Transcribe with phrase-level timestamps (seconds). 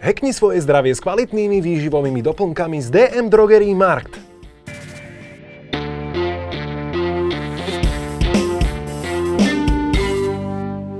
[0.00, 4.16] Hekni svoje zdravie s kvalitnými výživovými doplnkami z DM Drogery Markt.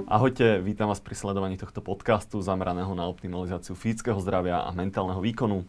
[0.04, 5.64] Ahojte, vítam vás pri sledovaní tohto podcastu zameraného na optimalizáciu fyzického zdravia a mentálneho výkonu.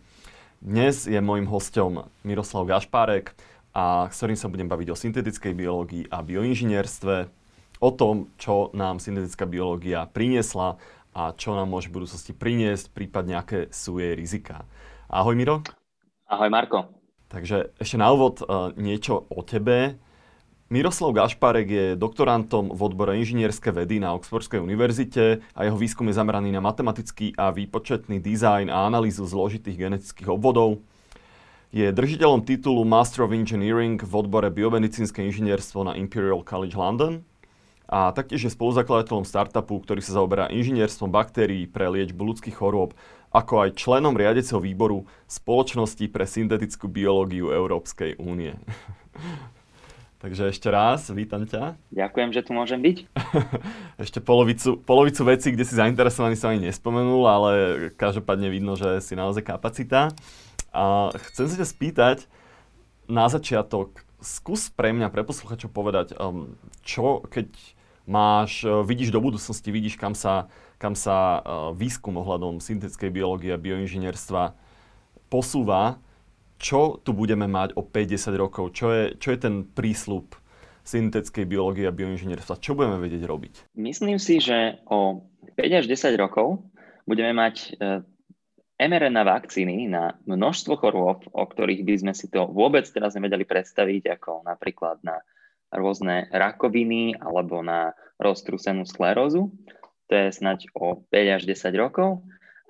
[0.59, 3.31] Dnes je môjim hostom Miroslav Gašpárek,
[3.71, 7.31] a s ktorým sa budem baviť o syntetickej biológii a bioinžinierstve,
[7.79, 10.75] o tom, čo nám syntetická biológia priniesla
[11.11, 14.63] a čo nám môže v budúcnosti priniesť, prípadne aké sú jej rizika.
[15.11, 15.59] Ahoj Miro.
[16.31, 16.87] Ahoj Marko.
[17.27, 19.99] Takže ešte na úvod uh, niečo o tebe.
[20.71, 26.15] Miroslav Gašparek je doktorantom v odbore inžinierské vedy na Oxfordskej univerzite a jeho výskum je
[26.15, 30.79] zameraný na matematický a výpočetný dizajn a analýzu zložitých genetických obvodov.
[31.75, 37.23] Je držiteľom titulu Master of Engineering v odbore biomedicínske inžinierstvo na Imperial College London
[37.91, 42.95] a taktiež je spoluzakladateľom startupu, ktorý sa zaoberá inžinierstvom baktérií pre liečbu ľudských chorôb,
[43.35, 48.55] ako aj členom riadeceho výboru Spoločnosti pre syntetickú biológiu Európskej únie.
[50.23, 51.75] Takže ešte raz, vítam ťa.
[51.91, 52.97] Ďakujem, že tu môžem byť.
[54.05, 57.51] ešte polovicu, polovicu vecí, kde si zainteresovaný, sa ani nespomenul, ale
[57.97, 60.13] každopádne vidno, že si naozaj kapacita.
[60.71, 62.17] A chcem sa ťa spýtať
[63.09, 66.53] na začiatok, skús pre mňa, pre posluchačov povedať, um,
[66.85, 67.49] čo keď
[68.05, 71.39] máš, e, vidíš do budúcnosti, vidíš, kam sa, kam sa e,
[71.77, 74.53] výskum ohľadom syntetickej biológie a bioinžinierstva
[75.31, 76.01] posúva,
[76.61, 80.37] čo tu budeme mať o 50 rokov, čo je, čo je ten prísľub
[80.85, 83.53] syntetickej biológie a bioinžinierstva, čo budeme vedieť robiť?
[83.77, 85.25] Myslím si, že o
[85.57, 86.61] 5 až 10 rokov
[87.05, 88.01] budeme mať e,
[88.81, 94.17] mRNA vakcíny na množstvo chorôb, o ktorých by sme si to vôbec teraz nevedeli predstaviť,
[94.17, 95.21] ako napríklad na
[95.71, 99.49] rôzne rakoviny alebo na roztrúsenú sklerózu.
[100.07, 102.21] To je snať o 5 až 10 rokov.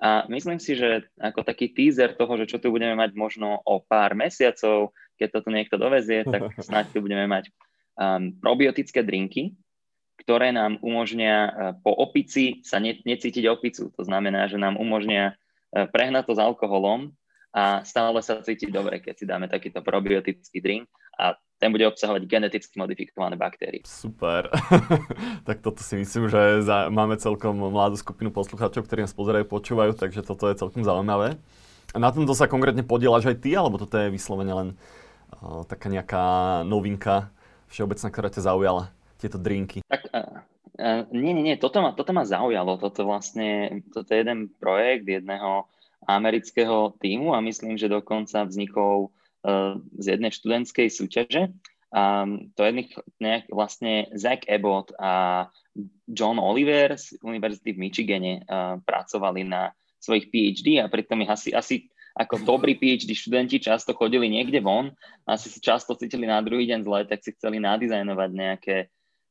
[0.02, 3.78] A myslím si, že ako taký teaser toho, že čo tu budeme mať možno o
[3.78, 7.50] pár mesiacov, keď toto niekto dovezie, tak snáď tu budeme mať
[7.94, 9.54] um, probiotické drinky,
[10.18, 13.94] ktoré nám umožnia uh, po opici sa ne, necítiť opicu.
[13.94, 15.38] To znamená, že nám umožnia
[15.70, 17.14] uh, prehnať to s alkoholom
[17.54, 22.26] a stále sa cítiť dobre, keď si dáme takýto probiotický drink a ten bude obsahovať
[22.26, 23.86] geneticky modifikované baktérie.
[23.86, 24.50] Super.
[25.46, 29.94] tak toto si myslím, že za, máme celkom mladú skupinu poslucháčov, ktorí nás pozerajú, počúvajú,
[29.94, 31.38] takže toto je celkom zaujímavé.
[31.94, 34.68] Na tomto sa konkrétne podielaš aj ty, alebo toto je vyslovene len
[35.38, 36.24] uh, taká nejaká
[36.66, 37.30] novinka
[37.70, 38.90] všeobecná, ktorá ťa zaujala,
[39.22, 39.86] tieto drinky?
[39.86, 40.42] Tak, uh,
[40.82, 42.74] uh, nie, nie, nie, toto ma, toto ma zaujalo.
[42.82, 45.70] Toto vlastne, toto je jeden projekt jedného
[46.10, 49.14] amerického týmu a myslím, že dokonca vznikol
[49.98, 51.50] z jednej študentskej súťaže.
[51.92, 52.24] A
[52.56, 52.88] to je
[53.20, 55.44] nejak vlastne Zach Abbott a
[56.08, 58.32] John Oliver z Univerzity v Michigane
[58.88, 64.28] pracovali na svojich PhD a pritom ich asi, asi ako dobrí PhD študenti často chodili
[64.28, 64.92] niekde von,
[65.24, 68.76] asi si často cítili na druhý deň zle, tak si chceli nadizajnovať nejaké,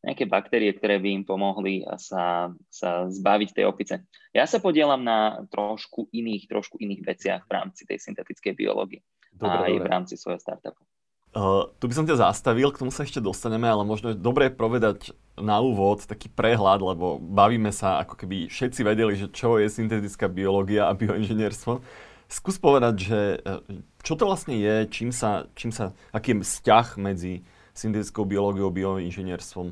[0.02, 4.02] nejaké baktérie, ktoré by im pomohli sa, sa zbaviť tej opice.
[4.34, 9.06] Ja sa podielam na trošku iných, trošku iných veciach v rámci tej syntetickej biológie.
[9.42, 9.84] Dobre, aj dobre.
[9.84, 10.82] v rámci svojho startupu.
[11.32, 14.52] Uh, tu by som ťa zastavil, k tomu sa ešte dostaneme, ale možno je dobré
[14.52, 19.72] povedať na úvod taký prehľad, lebo bavíme sa, ako keby všetci vedeli, že čo je
[19.72, 21.80] syntetická biológia a bioinžinierstvo.
[22.28, 23.64] Skús povedať, že uh,
[24.04, 28.76] čo to vlastne je, čím sa, čím sa, aký je vzťah medzi syntetickou biológiou a
[28.76, 29.72] bioinžinierstvom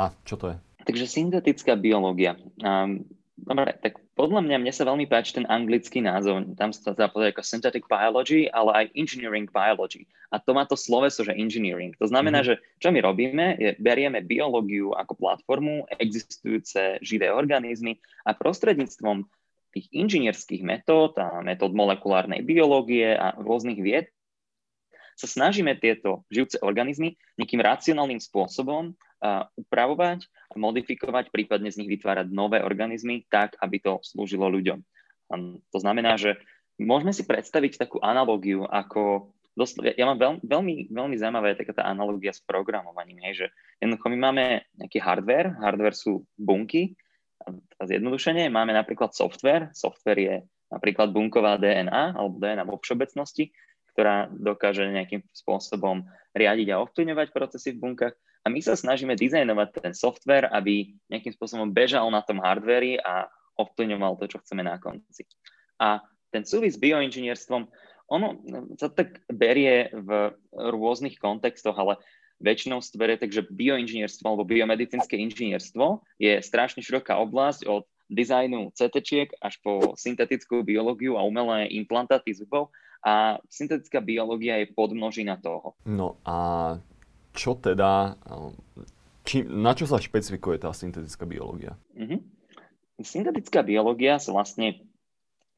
[0.00, 0.56] a čo to je?
[0.88, 2.40] Takže syntetická biológia.
[2.64, 3.04] Um,
[3.44, 6.44] dobre, tak podľa mňa, mne sa veľmi páči ten anglický názov.
[6.56, 10.04] Tam sa povedať ako synthetic biology, ale aj engineering biology.
[10.30, 11.96] A to má to sloveso, že engineering.
[11.98, 12.60] To znamená, mm-hmm.
[12.60, 19.26] že čo my robíme, je berieme biológiu ako platformu, existujúce živé organizmy a prostredníctvom
[19.70, 24.10] tých inžinierských metód a metód molekulárnej biológie a rôznych vied
[25.20, 30.24] sa snažíme tieto žijúce organizmy nejakým racionálnym spôsobom uh, upravovať
[30.56, 34.82] modifikovať, prípadne z nich vytvárať nové organizmy tak, aby to slúžilo ľuďom.
[35.30, 36.40] Um, to znamená, že
[36.80, 39.30] môžeme si predstaviť takú analogiu ako
[39.82, 43.46] ja mám veľ, veľmi, veľmi zaujímavé taká tá analogia s programovaním, hej, že
[43.82, 44.44] jednoducho my máme
[44.78, 46.96] nejaký hardware, hardware sú bunky,
[47.80, 50.36] a zjednodušenie máme napríklad software, software je
[50.68, 53.50] napríklad bunková DNA alebo DNA vo všeobecnosti,
[53.92, 56.06] ktorá dokáže nejakým spôsobom
[56.36, 58.14] riadiť a ovplyvňovať procesy v bunkách.
[58.40, 63.28] A my sa snažíme dizajnovať ten software, aby nejakým spôsobom bežal na tom hardveri a
[63.60, 65.28] ovplyvňoval to, čo chceme na konci.
[65.76, 66.00] A
[66.32, 67.68] ten súvis s bioinžinierstvom,
[68.10, 68.28] ono
[68.80, 72.00] sa tak berie v rôznych kontextoch, ale
[72.40, 78.74] väčšinou sa berie tak, že bioinžinierstvo alebo biomedicínske inžinierstvo je strašne široká oblasť od dizajnu
[78.74, 82.74] CT až po syntetickú biológiu a umelé implantáty zubov
[83.06, 85.78] a syntetická biológia je podmnožina toho.
[85.86, 86.76] No a
[87.34, 88.18] čo teda,
[89.22, 91.78] či, na čo sa špecifikuje tá syntetická biológia?
[91.94, 92.20] Uh-huh.
[93.00, 94.84] Syntetická biológia sa vlastne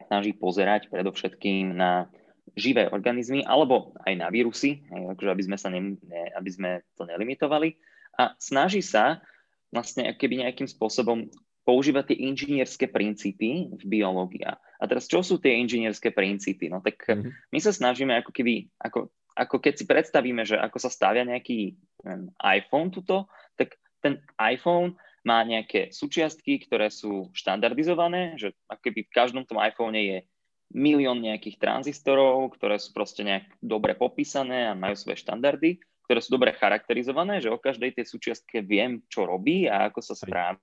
[0.06, 2.10] snaží pozerať predovšetkým na
[2.58, 7.08] živé organizmy alebo aj na vírusy, akože aby sme, sa ne, ne, aby sme to
[7.08, 7.78] nelimitovali
[8.18, 9.24] a snaží sa
[9.72, 11.32] vlastne keby nejakým spôsobom
[11.62, 14.44] používať tie inžinierské princípy v biológii.
[14.44, 16.66] A teraz, čo sú tie inžinierské princípy?
[16.66, 17.54] No tak mm-hmm.
[17.54, 21.76] my sa snažíme ako keby, ako, ako keď si predstavíme, že ako sa stavia nejaký
[22.04, 29.00] um, iPhone tuto, tak ten iPhone má nejaké súčiastky, ktoré sú štandardizované, že ako keby
[29.06, 30.26] v každom tom iPhone je
[30.74, 35.78] milión nejakých tranzistorov, ktoré sú proste nejak dobre popísané a majú svoje štandardy,
[36.08, 40.18] ktoré sú dobre charakterizované, že o každej tej súčiastke viem, čo robí a ako sa
[40.18, 40.58] správa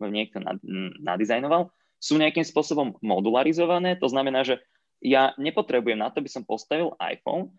[0.00, 0.40] niekto
[1.02, 1.70] nadizajnoval,
[2.00, 3.96] sú nejakým spôsobom modularizované.
[4.00, 4.60] To znamená, že
[5.04, 7.52] ja nepotrebujem na to, by som postavil iPhone,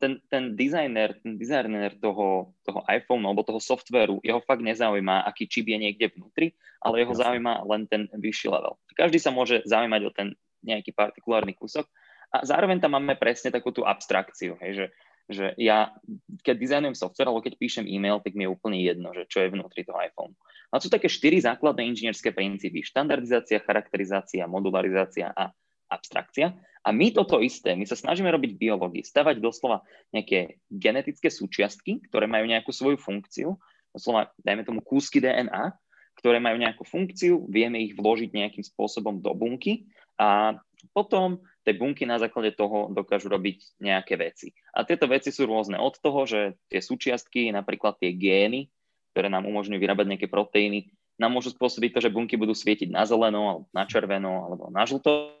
[0.00, 5.44] ten, ten designer, ten designer toho, toho iPhone alebo toho softveru, jeho fakt nezaujíma, aký
[5.44, 8.80] čip je niekde vnútri, ale jeho zaujíma len ten vyšší level.
[8.96, 10.28] Každý sa môže zaujímať o ten
[10.64, 11.84] nejaký partikulárny kúsok
[12.32, 14.86] a zároveň tam máme presne takú tú abstrakciu, hej, že
[15.28, 15.92] že ja,
[16.40, 19.52] keď dizajnujem software, alebo keď píšem e-mail, tak mi je úplne jedno, že čo je
[19.52, 20.32] vnútri toho iPhone.
[20.72, 22.80] A sú také štyri základné inžinierské princípy.
[22.80, 25.52] Štandardizácia, charakterizácia, modularizácia a
[25.92, 26.56] abstrakcia.
[26.86, 29.82] A my toto isté, my sa snažíme robiť v biológii, stavať doslova
[30.14, 33.58] nejaké genetické súčiastky, ktoré majú nejakú svoju funkciu,
[33.92, 35.74] doslova, dajme tomu kúsky DNA,
[36.18, 39.86] ktoré majú nejakú funkciu, vieme ich vložiť nejakým spôsobom do bunky
[40.18, 40.58] a
[40.90, 44.54] potom tie bunky na základe toho dokážu robiť nejaké veci.
[44.74, 48.70] A tieto veci sú rôzne od toho, že tie súčiastky, napríklad tie gény,
[49.14, 53.02] ktoré nám umožňujú vyrábať nejaké proteíny, nám môžu spôsobiť to, že bunky budú svietiť na
[53.02, 55.34] zeleno, alebo na červeno, alebo na žlto,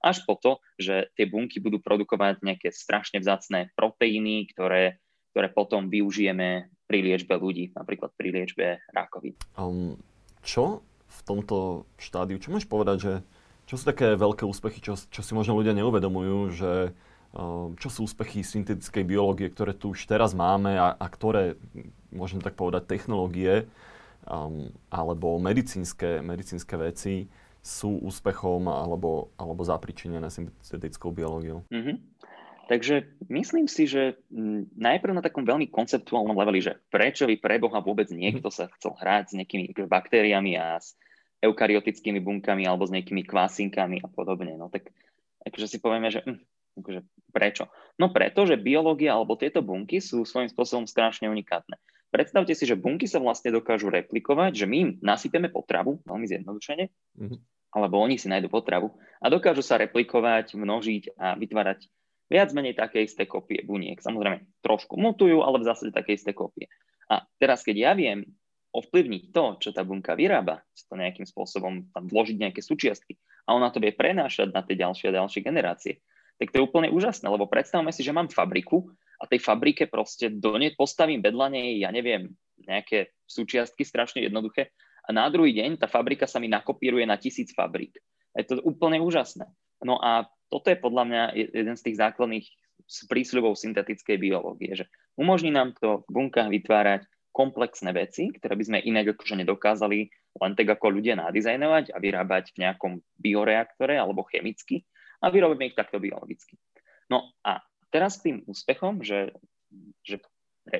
[0.00, 4.98] až po to, že tie bunky budú produkovať nejaké strašne vzácné proteíny, ktoré,
[5.32, 9.38] ktoré potom využijeme pri liečbe ľudí, napríklad pri liečbe rakoviny.
[9.54, 9.94] Um,
[10.42, 13.12] čo v tomto štádiu, čo môžeš povedať, že
[13.70, 16.72] čo sú také veľké úspechy, čo, čo si možno ľudia neuvedomujú, že
[17.38, 21.54] ehm, čo sú úspechy syntetickej biológie, ktoré tu už teraz máme a, a ktoré,
[22.10, 23.70] môžem tak povedať, technológie
[24.26, 27.30] um, alebo medicínske, medicínske veci
[27.60, 31.64] sú úspechom alebo, alebo zapričinené syntetickou biológiou.
[31.68, 31.96] Mm-hmm.
[32.70, 34.14] Takže myslím si, že
[34.78, 38.94] najprv na takom veľmi konceptuálnom leveli, že prečo by pre Boha vôbec niekto sa chcel
[38.94, 40.94] hrať s nejakými baktériami a s
[41.42, 44.54] eukaryotickými bunkami alebo s nejakými kvásinkami a podobne.
[44.54, 44.86] No tak
[45.42, 46.38] akože si povieme, že hm,
[46.78, 47.00] akože
[47.34, 47.66] prečo?
[47.98, 51.74] No preto, že biológia alebo tieto bunky sú svojím spôsobom strašne unikátne.
[52.10, 56.84] Predstavte si, že bunky sa vlastne dokážu replikovať, že my im nasypeme potravu, veľmi zjednodušene,
[56.90, 57.38] mm-hmm.
[57.78, 61.86] alebo oni si nájdu potravu a dokážu sa replikovať, množiť a vytvárať
[62.30, 63.98] viac menej také isté kopie buniek.
[63.98, 66.66] Samozrejme, trošku mutujú, ale v zásade také isté kopie.
[67.10, 68.26] A teraz, keď ja viem
[68.70, 73.70] ovplyvniť to, čo tá bunka vyrába, to nejakým spôsobom tam vložiť nejaké súčiastky a ona
[73.74, 75.98] to vie prenášať na tie ďalšie a ďalšie generácie,
[76.38, 80.32] tak to je úplne úžasné, lebo predstavme si, že mám fabriku a tej fabrike proste
[80.32, 82.32] do nej postavím vedľa nej, ja neviem,
[82.64, 84.72] nejaké súčiastky strašne jednoduché
[85.04, 88.00] a na druhý deň tá fabrika sa mi nakopíruje na tisíc fabrík.
[88.36, 89.48] Je to úplne úžasné.
[89.82, 92.46] No a toto je podľa mňa jeden z tých základných
[93.06, 94.84] prísľubov syntetickej biológie, že
[95.14, 100.10] umožní nám to v bunkách vytvárať komplexné veci, ktoré by sme inak akože nedokázali
[100.42, 104.82] len tak ako ľudia nadizajnovať a vyrábať v nejakom bioreaktore alebo chemicky
[105.22, 106.58] a vyrobíme ich takto biologicky.
[107.10, 109.34] No a teraz k tým úspechom, že,
[110.06, 110.22] že,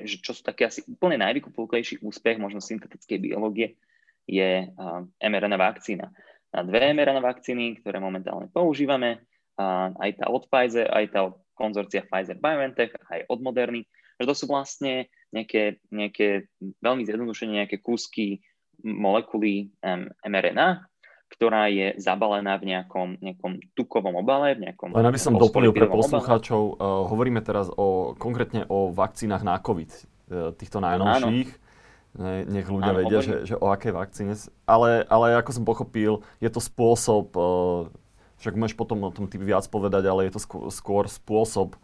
[0.07, 3.77] že čo sú také asi úplne najvykupovejší úspech možno syntetickej biológie,
[4.25, 4.71] je
[5.19, 6.09] mRNA vakcína.
[6.51, 9.23] Na dve mRNA vakcíny, ktoré momentálne používame,
[9.99, 13.85] aj tá od Pfizer, aj tá od konzorcia Pfizer-BioNTech, aj od Moderny,
[14.17, 18.41] že to sú vlastne nejaké, nejaké veľmi zjednodušene nejaké kúsky
[18.81, 19.69] molekuly
[20.25, 20.90] mRNA,
[21.31, 24.91] ktorá je zabalená v nejakom, nejakom tukovom obale, v nejakom...
[24.91, 29.89] Len aby som doplnil pre poslucháčov, uh, hovoríme teraz o, konkrétne o vakcínach na COVID,
[29.89, 31.49] uh, týchto najnovších.
[32.11, 34.35] Ne, nech ľudia Áno, vedia, že, že o aké vakcíne...
[34.67, 37.87] Ale, ale ako som pochopil, je to spôsob, uh,
[38.43, 41.79] však môžeš potom o tom ty viac povedať, ale je to skôr, skôr spôsob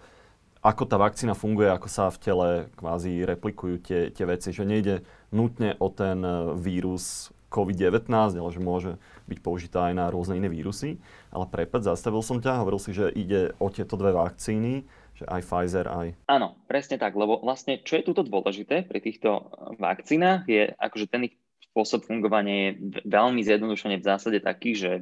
[0.58, 5.06] ako tá vakcína funguje, ako sa v tele kvázi replikujú tie, tie veci, že nejde
[5.32, 6.20] nutne o ten
[6.60, 8.92] vírus COVID-19, ale že môže
[9.32, 11.00] byť použitá aj na rôzne iné vírusy.
[11.32, 14.84] Ale prepad, zastavil som ťa, hovoril si, že ide o tieto dve vakcíny,
[15.18, 16.08] že aj Pfizer, aj...
[16.30, 19.42] Áno, presne tak, lebo vlastne čo je tuto dôležité pri týchto e,
[19.82, 21.36] vakcínach je, akože ten ich
[21.74, 25.02] spôsob fungovania je veľmi zjednodušene v zásade taký, že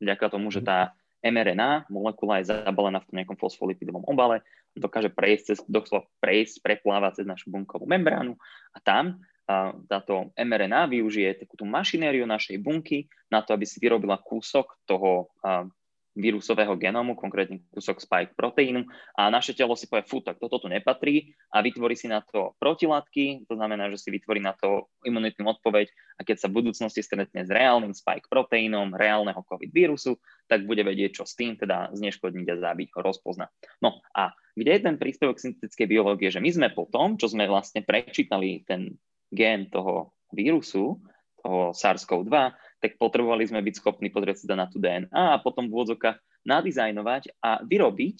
[0.00, 4.42] vďaka tomu, že tá mRNA, molekula je zabalená v tom nejakom fosfolipidovom obale,
[4.74, 8.40] dokáže prejsť, cez, doslova prejsť, preplávať cez našu bunkovú membránu
[8.72, 9.20] a tam
[9.90, 15.32] táto mRNA využije takú tú mašinériu našej bunky na to, aby si vyrobila kúsok toho
[16.12, 18.84] vírusového genómu, konkrétne kúsok spike proteínu.
[19.16, 22.52] A naše telo si povie, fú, tak toto tu nepatrí a vytvorí si na to
[22.60, 25.88] protilátky, to znamená, že si vytvorí na to imunitnú odpoveď.
[26.20, 30.20] A keď sa v budúcnosti stretne s reálnym spike proteínom reálneho COVID vírusu,
[30.52, 33.48] tak bude vedieť, čo s tým, teda zneškodniť a zabiť ho, rozpozna.
[33.80, 37.48] No a kde je ten príspevok syntetickej biológie, že my sme po tom, čo sme
[37.48, 39.00] vlastne prečítali ten
[39.32, 41.00] gén toho vírusu,
[41.42, 42.34] toho SARS-CoV-2,
[42.78, 47.38] tak potrebovali sme byť schopní pozrieť sa na tú DNA a potom v úvodzokách nadizajnovať
[47.42, 48.16] a vyrobiť,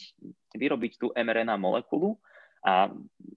[0.54, 2.18] vyrobiť tú mRNA molekulu
[2.62, 2.90] a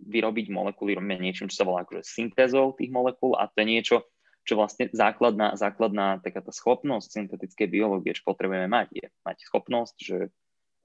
[0.05, 3.97] vyrobiť molekuly niečím, čo sa volá akože syntézou tých molekúl a to je niečo,
[4.45, 9.95] čo vlastne základná, základná taká tá schopnosť syntetickej biológie, čo potrebujeme mať, je mať schopnosť,
[9.97, 10.17] že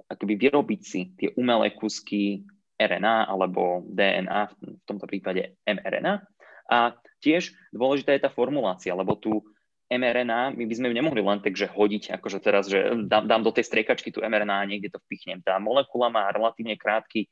[0.08, 2.48] akoby vyrobiť si tie umelé kusky
[2.80, 6.24] RNA alebo DNA, v tomto prípade mRNA.
[6.70, 9.42] A tiež dôležitá je tá formulácia, lebo tu
[9.90, 13.42] mRNA, my by sme ju nemohli len tak, že hodiť, akože teraz, že dám, dám
[13.42, 15.42] do tej striekačky tú mRNA a niekde to vpichnem.
[15.42, 17.26] Tá molekula má relatívne krátky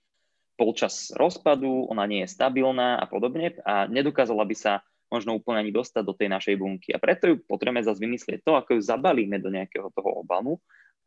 [0.59, 5.71] polčas rozpadu, ona nie je stabilná a podobne a nedokázala by sa možno úplne ani
[5.71, 6.91] dostať do tej našej bunky.
[6.91, 10.59] A preto ju potrebujeme zase vymyslieť to, ako ju zabalíme do nejakého toho obalu,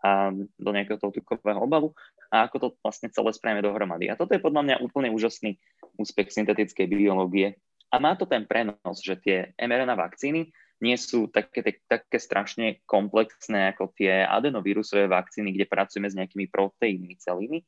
[0.02, 1.94] a do nejakého toho tukového obalu
[2.34, 4.10] a ako to vlastne celé spravíme dohromady.
[4.10, 5.62] A toto je podľa mňa úplne úžasný
[6.02, 7.62] úspech syntetickej biológie.
[7.92, 10.48] A má to ten prenos, že tie mRNA vakcíny
[10.82, 17.16] nie sú také, také strašne komplexné ako tie adenovírusové vakcíny, kde pracujeme s nejakými proteínmi
[17.22, 17.62] celými.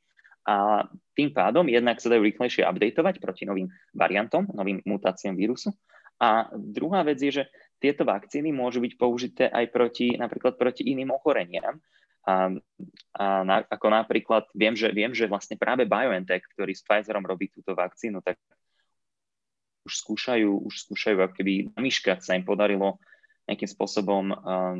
[0.43, 0.83] A
[1.15, 5.71] tým pádom jednak sa dajú rýchlejšie updateovať proti novým variantom, novým mutáciám vírusu.
[6.19, 7.43] A druhá vec je, že
[7.79, 11.79] tieto vakcíny môžu byť použité aj proti, napríklad proti iným ochoreniam.
[12.23, 12.47] A,
[13.19, 17.51] a na, ako napríklad, viem že, viem, že vlastne práve BioNTech, ktorý s Pfizerom robí
[17.51, 18.39] túto vakcínu, tak
[19.83, 22.99] už skúšajú, už skúšajú, ako keby na myškách sa im podarilo
[23.47, 24.79] nejakým spôsobom, uh,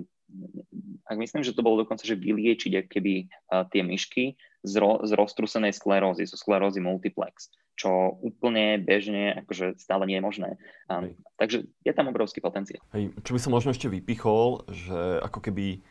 [1.06, 5.12] ak myslím, že to bolo dokonca, že vyliečiť keby uh, tie myšky z, ro, z
[5.14, 10.50] roztrusenej sklerózy, zo sklerózy multiplex, čo úplne bežne akože stále nie je možné.
[10.88, 12.82] Um, takže je tam obrovský potenciál.
[12.96, 15.84] Hej, čo by som možno ešte vypichol, že ako keby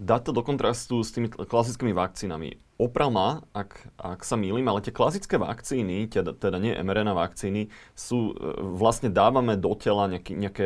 [0.00, 2.56] dať to do kontrastu s tými klasickými vakcínami.
[2.80, 3.12] Oprav
[3.52, 8.56] ak, ak sa mýlim, ale tie klasické vakcíny, teda, teda nie mRNA vakcíny, sú, e,
[8.80, 10.64] vlastne dávame do tela nejaký, nejaké,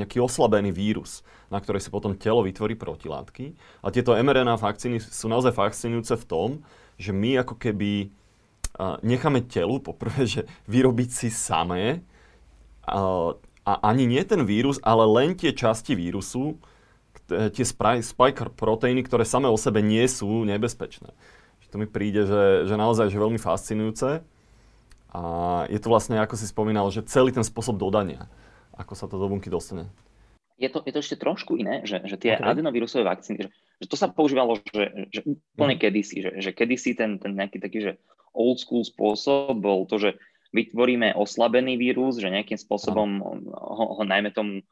[0.00, 1.20] nejaký oslabený vírus,
[1.52, 3.52] na ktorej si potom telo vytvorí protilátky.
[3.84, 6.48] A tieto mRNA vakcíny sú naozaj fascinujúce v tom,
[6.96, 8.08] že my ako keby
[9.04, 12.02] necháme telu poprvé, že vyrobiť si samé
[12.88, 13.36] a,
[13.68, 16.58] a ani nie ten vírus, ale len tie časti vírusu,
[17.28, 21.12] tie spike proteíny, ktoré same o sebe nie sú nebezpečné.
[21.74, 24.22] To mi príde, že, že naozaj že veľmi fascinujúce.
[25.10, 25.20] A
[25.66, 28.30] je to vlastne, ako si spomínal, že celý ten spôsob dodania,
[28.78, 29.90] ako sa to do bunky dostane.
[30.54, 32.46] Je to, je to ešte trošku iné, že, že tie okay.
[32.46, 33.50] adenovírusové vakcíny, že,
[33.82, 35.82] že to sa používalo že, že úplne mm.
[35.82, 37.92] kedysi, že, že kedysi ten, ten nejaký taký, že
[38.30, 40.14] old school spôsob bol to, že
[40.54, 43.18] vytvoríme oslabený vírus, že nejakým spôsobom
[43.50, 44.62] ho, ho najmä tomu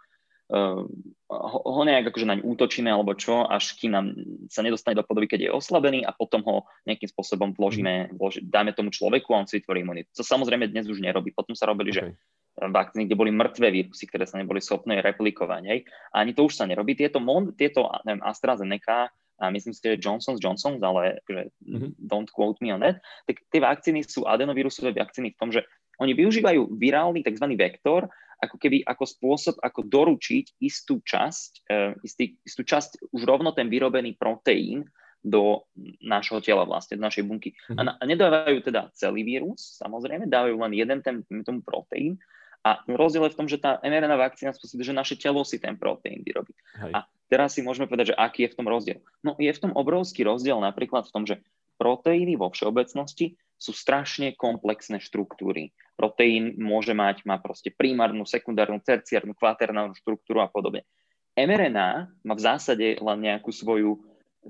[0.53, 4.13] ho, ho nejak akože naň útočíme alebo čo, až kým nám
[4.53, 8.21] sa nedostane do podoby, keď je oslabený a potom ho nejakým spôsobom vložíme, mhm.
[8.21, 10.13] vloži, dáme tomu človeku a on si vytvorí imunitu.
[10.13, 11.33] To samozrejme dnes už nerobí.
[11.33, 12.13] Potom sa robili, okay.
[12.13, 15.63] že vakcíny, kde boli mŕtve vírusy, ktoré sa neboli schopné replikovať.
[15.65, 15.81] Hej.
[16.13, 16.93] A ani to už sa nerobí.
[16.93, 17.17] Tieto,
[17.57, 19.09] tieto neviem, AstraZeneca
[19.41, 21.97] a myslím si, že Johnson Johnson, ale že mm-hmm.
[21.99, 25.65] don't quote me on that, tak tie vakcíny sú adenovírusové vakcíny v tom, že
[25.99, 27.47] oni využívajú virálny tzv.
[27.57, 28.07] vektor
[28.43, 33.71] ako keby ako spôsob, ako doručiť istú časť, uh, istý, istú časť, už rovno ten
[33.71, 34.91] vyrobený proteín
[35.23, 35.63] do
[36.03, 37.55] nášho tela vlastne, do našej bunky.
[37.79, 42.19] A, na, a nedávajú teda celý vírus, samozrejme, dávajú len jeden ten, tomu proteín.
[42.63, 45.75] A rozdiel je v tom, že tá mRNA vakcína spôsobí, že naše telo si ten
[45.79, 46.55] proteín vyrobí.
[46.79, 46.95] Hej.
[46.95, 48.99] A teraz si môžeme povedať, že aký je v tom rozdiel.
[49.23, 51.43] No je v tom obrovský rozdiel napríklad v tom, že
[51.79, 55.75] proteíny vo všeobecnosti sú strašne komplexné štruktúry.
[55.95, 60.89] Proteín môže mať, má proste primárnu, sekundárnu, terciárnu, kváternárnu štruktúru a podobne.
[61.37, 64.01] mRNA má v zásade len nejakú svoju,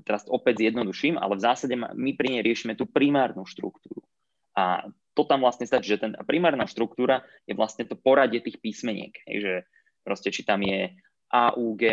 [0.07, 4.01] teraz opäť zjednoduším, ale v zásade my pri nej riešime tú primárnu štruktúru.
[4.55, 9.13] A to tam vlastne stačí, že ten primárna štruktúra je vlastne to poradie tých písmeniek.
[9.29, 9.53] Hej, že
[10.01, 10.89] proste či tam je
[11.29, 11.83] AUG,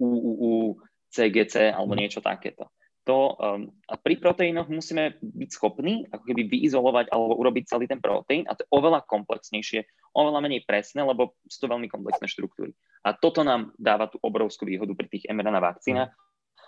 [0.00, 0.80] UUU,
[1.12, 2.68] CGC alebo niečo takéto
[3.06, 8.02] to, um, a pri proteínoch musíme byť schopní ako keby vyizolovať alebo urobiť celý ten
[8.02, 9.86] proteín a to je oveľa komplexnejšie,
[10.18, 12.74] oveľa menej presné, lebo sú to veľmi komplexné štruktúry.
[13.06, 16.10] A toto nám dáva tú obrovskú výhodu pri tých mRNA vakcínach,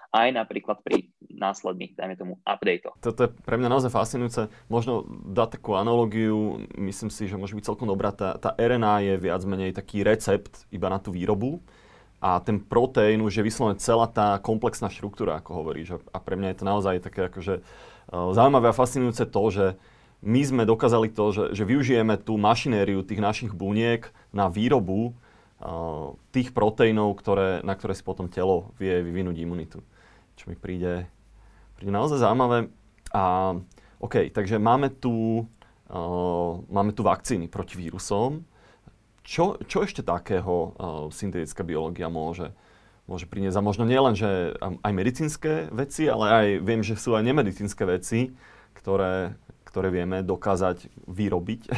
[0.08, 2.88] aj napríklad pri následných, dajme tomu, update.
[3.04, 4.48] Toto je pre mňa naozaj fascinujúce.
[4.72, 8.14] Možno dať takú analogiu, myslím si, že môže byť celkom dobrá.
[8.16, 11.60] Tá, tá RNA je viac menej taký recept iba na tú výrobu
[12.18, 16.02] a ten proteín už je vyslovene celá tá komplexná štruktúra, ako hovoríš.
[16.10, 19.66] A pre mňa je to naozaj také akože uh, zaujímavé a fascinujúce to, že
[20.18, 26.14] my sme dokázali to, že, že využijeme tú mašinériu tých našich buniek na výrobu uh,
[26.34, 29.78] tých proteínov, ktoré, na ktoré si potom telo vie vyvinúť imunitu
[30.38, 31.10] čo mi príde,
[31.74, 32.70] príde naozaj zaujímavé.
[33.10, 33.54] A
[33.98, 35.42] OK, takže máme tu,
[35.90, 38.46] uh, máme tu vakcíny proti vírusom.
[39.28, 42.48] Čo, čo ešte takého uh, syntetická biológia môže,
[43.04, 43.60] môže priniesť?
[43.60, 48.32] A možno nielen, že aj medicínske veci, ale aj viem, že sú aj nemedicínske veci,
[48.72, 49.36] ktoré,
[49.68, 51.60] ktoré vieme dokázať vyrobiť.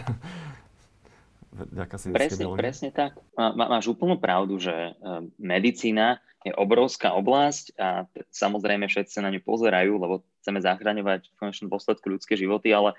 [2.15, 3.19] presne, presne tak.
[3.35, 9.35] Má, máš úplnú pravdu, že uh, medicína je obrovská oblasť a samozrejme všetci sa na
[9.35, 12.95] ňu pozerajú, lebo chceme zachraňovať v konečnom dôsledku ľudské životy, ale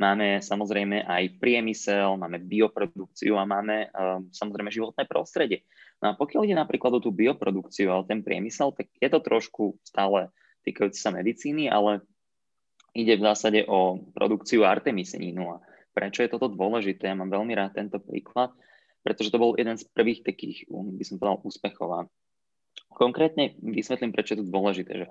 [0.00, 5.62] máme samozrejme aj priemysel, máme bioprodukciu a máme um, samozrejme životné prostredie.
[6.02, 9.78] No a pokiaľ ide napríklad o tú bioprodukciu ale ten priemysel, tak je to trošku
[9.86, 10.28] stále
[10.66, 12.02] týkajúce sa medicíny, ale
[12.96, 15.54] ide v zásade o produkciu artemisininu.
[15.54, 15.56] A
[15.94, 17.10] prečo je toto dôležité?
[17.10, 18.54] Ja mám veľmi rád tento príklad,
[19.04, 21.88] pretože to bol jeden z prvých takých, um, by som povedal, úspechov.
[21.94, 22.00] A
[22.94, 24.92] Konkrétne vysvetlím, prečo je to dôležité.
[25.02, 25.06] Že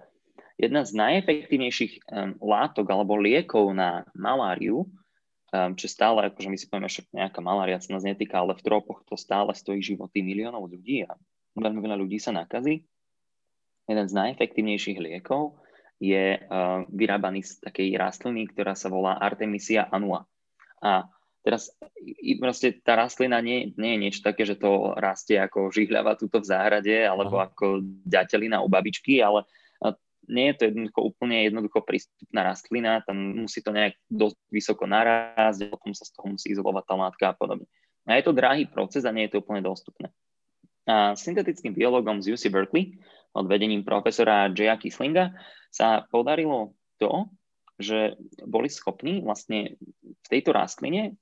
[0.57, 6.65] jedna z najefektívnejších um, látok alebo liekov na maláriu, um, čo stále, akože my si
[6.69, 10.69] povieme, že nejaká malária sa nás netýka, ale v tropoch to stále stojí životy miliónov
[10.69, 11.17] ľudí a
[11.57, 12.85] veľmi veľa ľudí sa nakazí.
[13.83, 15.59] Jeden z najefektívnejších liekov
[15.99, 20.27] je uh, vyrábaný z takej rastliny, ktorá sa volá Artemisia annua.
[20.83, 21.07] A
[21.43, 21.75] Teraz
[22.39, 26.47] proste tá rastlina nie, nie je niečo také, že to rastie ako žihľava túto v
[26.47, 27.51] záhrade alebo Aha.
[27.51, 29.43] ako ďatelina u babičky, ale
[30.27, 35.71] nie je to jednoducho úplne jednoducho prístupná rastlina, tam musí to nejak dosť vysoko narásť,
[35.71, 37.67] potom sa z toho musí izolovať tá látka a podobne.
[38.03, 40.11] A je to drahý proces a nie je to úplne dostupné.
[40.83, 42.99] A syntetickým biologom z UC Berkeley
[43.31, 45.31] pod vedením profesora Jaya Kislinga
[45.71, 47.31] sa podarilo to,
[47.79, 51.17] že boli schopní vlastne v tejto rastline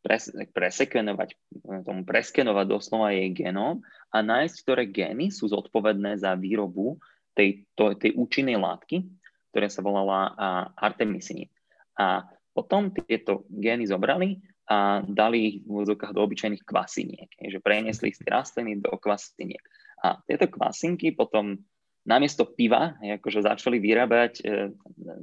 [0.00, 1.36] pres, presekvenovať,
[1.84, 6.96] tomu preskenovať doslova jej genóm a nájsť, ktoré gény sú zodpovedné za výrobu
[7.34, 9.06] tej, to, tej účinnej látky,
[9.50, 10.34] ktorá sa volala
[10.78, 11.50] artemisinin.
[11.98, 14.40] A potom tieto gény zobrali
[14.70, 19.62] a dali ich v úvodzovkách do obyčajných kvasiniek, že preniesli z rastliny do kvasiniek.
[20.06, 21.58] A tieto kvasinky potom
[22.06, 24.70] namiesto piva akože začali vyrábať, e,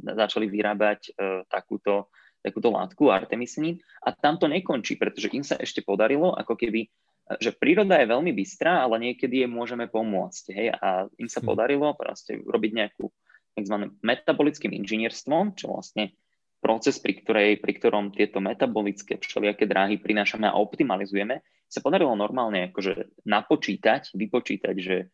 [0.03, 1.11] začali vyrábať e,
[1.47, 2.11] takúto
[2.47, 6.87] takúto látku artemisinin a tam to nekončí, pretože im sa ešte podarilo ako keby
[7.37, 10.45] že príroda je veľmi bystrá, ale niekedy je môžeme pomôcť.
[10.55, 10.67] Hej?
[10.79, 11.47] A im sa hm.
[11.47, 13.11] podarilo proste robiť nejakú
[13.57, 13.75] tzv.
[13.99, 16.15] metabolickým inžinierstvom, čo vlastne
[16.61, 22.71] proces, pri, ktorej, pri ktorom tieto metabolické všelijaké dráhy prinášame a optimalizujeme, sa podarilo normálne
[22.71, 25.11] akože napočítať, vypočítať, že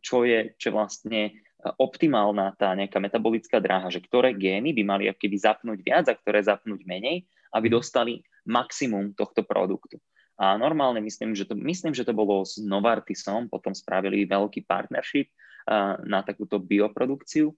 [0.00, 5.36] čo je, čo vlastne optimálna tá nejaká metabolická dráha, že ktoré gény by mali keby
[5.40, 7.24] zapnúť viac a ktoré zapnúť menej,
[7.56, 7.74] aby mhm.
[7.74, 8.12] dostali
[8.44, 9.96] maximum tohto produktu.
[10.34, 15.30] A normálne myslím, že to, myslím, že to bolo s Novartisom, potom spravili veľký partnership
[16.04, 17.54] na takúto bioprodukciu.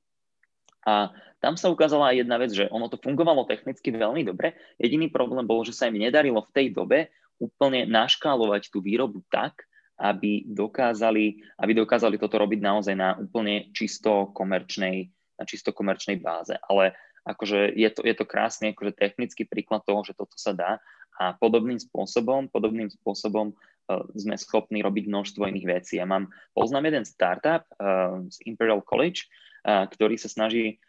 [0.87, 1.11] A
[1.43, 4.55] tam sa ukázala aj jedna vec, že ono to fungovalo technicky veľmi dobre.
[4.79, 7.11] Jediný problém bol, že sa im nedarilo v tej dobe
[7.43, 14.31] úplne naškálovať tú výrobu tak, aby dokázali, aby dokázali toto robiť naozaj na úplne čisto
[14.37, 15.09] komerčnej,
[15.41, 16.55] na čisto komerčnej báze.
[16.69, 16.95] Ale
[17.27, 20.79] akože je to, je to krásny akože technický príklad toho, že toto sa dá
[21.17, 25.95] a podobným spôsobom, podobným spôsobom uh, sme schopní robiť množstvo iných vecí.
[25.97, 29.27] Ja mám, poznám jeden startup uh, z Imperial College,
[29.65, 30.81] uh, ktorý sa snaží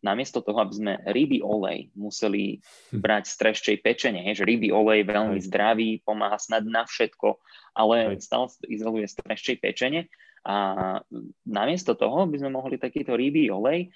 [0.00, 2.56] namiesto toho, aby sme ryby olej museli
[2.88, 3.04] hm.
[3.04, 7.36] brať z treščej pečenie, že ryby olej veľmi zdravý, pomáha snad na všetko,
[7.76, 10.08] ale stále sa to izoluje z treščej pečenie.
[10.42, 10.98] A
[11.46, 13.94] namiesto toho by sme mohli takýto rybí olej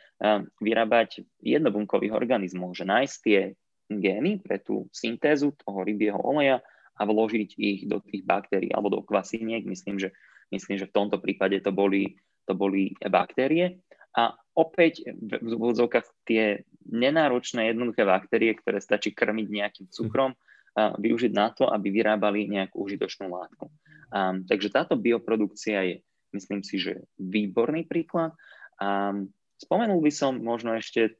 [0.62, 3.40] vyrábať jednobunkových organizmov, že nájsť tie
[3.86, 6.62] gény pre tú syntézu toho rybieho oleja
[6.96, 9.62] a vložiť ich do tých baktérií alebo do kvasiniek.
[9.68, 10.10] Myslím, že,
[10.50, 12.16] myslím, že v tomto prípade to boli,
[12.48, 13.78] to boli baktérie.
[14.16, 20.32] A opäť v úvodzovkách tie nenáročné jednoduché baktérie, ktoré stačí krmiť nejakým cukrom,
[20.76, 23.72] a využiť na to, aby vyrábali nejakú užitočnú látku.
[24.12, 25.96] A, takže táto bioprodukcia je,
[26.36, 28.36] myslím si, že výborný príklad.
[28.76, 29.16] A,
[29.56, 31.16] spomenul by som možno ešte,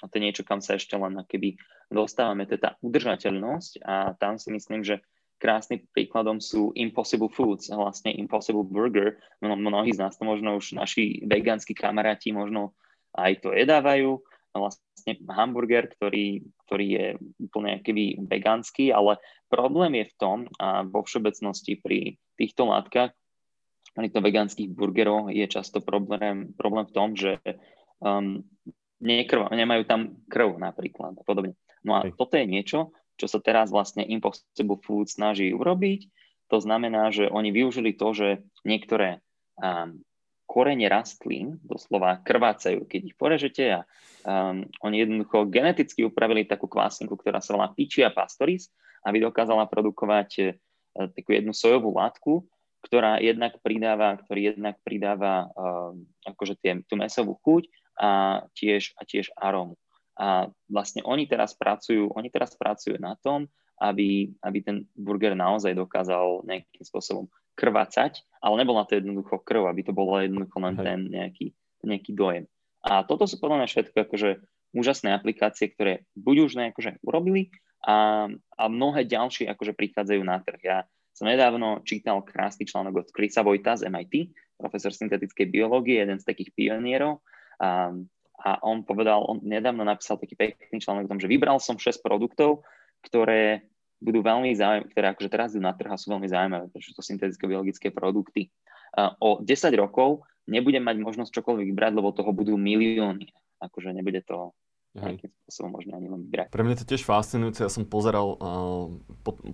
[0.00, 1.58] a to je niečo, kam sa ešte len keby
[1.92, 5.04] dostávame, to je tá udržateľnosť a tam si myslím, že
[5.42, 9.18] krásnym príkladom sú Impossible Foods, vlastne Impossible Burger.
[9.42, 12.78] Mnohí z nás to možno už naši vegánsky kamaráti možno
[13.18, 14.22] aj to jedávajú.
[14.54, 17.06] Vlastne hamburger, ktorý, ktorý je
[17.42, 19.18] úplne akýby vegánsky, ale
[19.50, 23.10] problém je v tom, a vo všeobecnosti pri týchto látkach,
[24.00, 27.36] týchto vegánskych burgerov je často problém, problém v tom, že
[28.00, 28.40] um,
[29.04, 30.00] nekrv, nemajú tam
[30.32, 31.58] krv napríklad a podobne.
[31.84, 36.08] No a toto je niečo, čo sa teraz vlastne Impossible Food snaží urobiť.
[36.48, 38.28] To znamená, že oni využili to, že
[38.64, 39.20] niektoré
[39.58, 40.00] um,
[40.46, 43.80] korene rastlín doslova krvácajú, keď ich porežete a
[44.24, 48.68] um, oni jednoducho geneticky upravili takú kvásinku, ktorá sa volá Pichia pastoris,
[49.02, 52.44] aby dokázala produkovať uh, takú jednu sojovú látku,
[52.82, 59.06] ktorá jednak pridáva, ktorý jednak pridáva um, akože tie, tú mesovú chuť a tiež, a
[59.06, 59.78] tiež arómu.
[60.18, 63.48] A vlastne oni teraz pracujú, oni teraz pracujú na tom,
[63.80, 69.70] aby, aby ten burger naozaj dokázal nejakým spôsobom krvácať, ale nebol na to jednoducho krv,
[69.70, 72.44] aby to bolo jednoducho len ten nejaký, nejaký dojem.
[72.82, 74.30] A toto sú podľa mňa všetko akože
[74.72, 77.52] úžasné aplikácie, ktoré buď už akože urobili
[77.84, 80.60] a, a mnohé ďalšie akože prichádzajú na trh.
[80.64, 80.78] Ja
[81.12, 86.24] som nedávno čítal krásny článok od Chrisa Vojta z MIT, profesor syntetickej biológie, jeden z
[86.26, 87.20] takých pionierov.
[87.62, 87.92] A
[88.42, 92.02] a on povedal, on nedávno napísal taký pekný článok o tom, že vybral som 6
[92.02, 92.66] produktov,
[93.06, 93.62] ktoré
[94.02, 97.06] budú veľmi zaujímavé, ktoré akože teraz idú na trh a sú veľmi zaujímavé, pretože to
[97.06, 98.50] syntetické biologické produkty.
[99.22, 99.46] O 10
[99.78, 103.30] rokov nebudem mať možnosť čokoľvek vybrať, lebo toho budú milióny.
[103.62, 104.50] Akože nebude to
[104.92, 106.52] nejakým spôsobom možno ani len vybrať.
[106.52, 107.64] Pre mňa to tiež fascinujúce.
[107.64, 108.92] Ja som pozeral uh,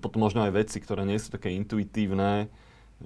[0.03, 2.51] potom možno aj veci, ktoré nie sú také intuitívne,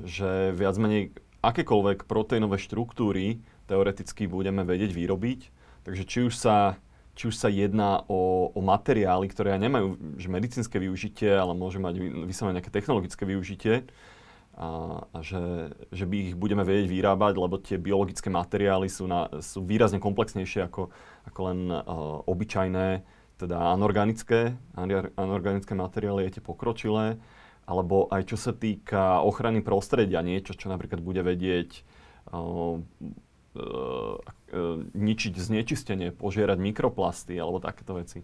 [0.01, 1.13] že viac menej
[1.45, 6.79] akékoľvek proteínové štruktúry teoreticky budeme vedieť vyrobiť Takže či už sa,
[7.19, 11.99] či už sa jedná o, o materiály, ktoré nemajú že medicínske využitie, ale môže mať
[12.27, 13.87] vyslovene nejaké technologické využitie,
[14.53, 19.33] a, a že, že by ich budeme vedieť vyrábať, lebo tie biologické materiály sú, na,
[19.41, 20.93] sú výrazne komplexnejšie ako,
[21.25, 21.81] ako len uh,
[22.29, 23.01] obyčajné,
[23.41, 24.55] teda anorganické,
[25.17, 27.17] anorganické materiály, tie pokročilé,
[27.65, 31.81] alebo aj čo sa týka ochrany prostredia, niečo, čo napríklad bude vedieť
[32.37, 34.17] uh, uh,
[34.93, 38.21] ničiť znečistenie, požierať mikroplasty alebo takéto veci.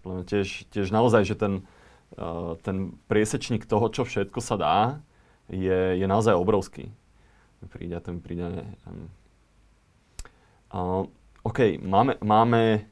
[0.00, 1.54] Tiež, tiež naozaj, že ten,
[2.14, 4.78] uh, ten priesečník toho, čo všetko sa dá,
[5.48, 6.92] je, je naozaj obrovský.
[7.64, 8.64] Príde, ten príde...
[10.74, 11.08] Uh,
[11.44, 12.84] OK, máme, máme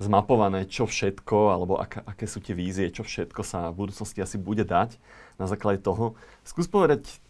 [0.00, 4.40] zmapované, čo všetko, alebo ak, aké sú tie vízie, čo všetko sa v budúcnosti asi
[4.40, 4.96] bude dať
[5.36, 6.16] na základe toho.
[6.40, 7.20] Skús povedať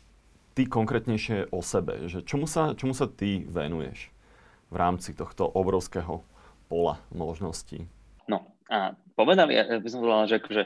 [0.54, 4.14] ty konkrétnejšie o sebe, že čomu sa, čomu sa ty venuješ
[4.70, 6.22] v rámci tohto obrovského
[6.70, 7.90] pola možností?
[8.30, 10.62] No a povedali, ja by som povedal, že akože,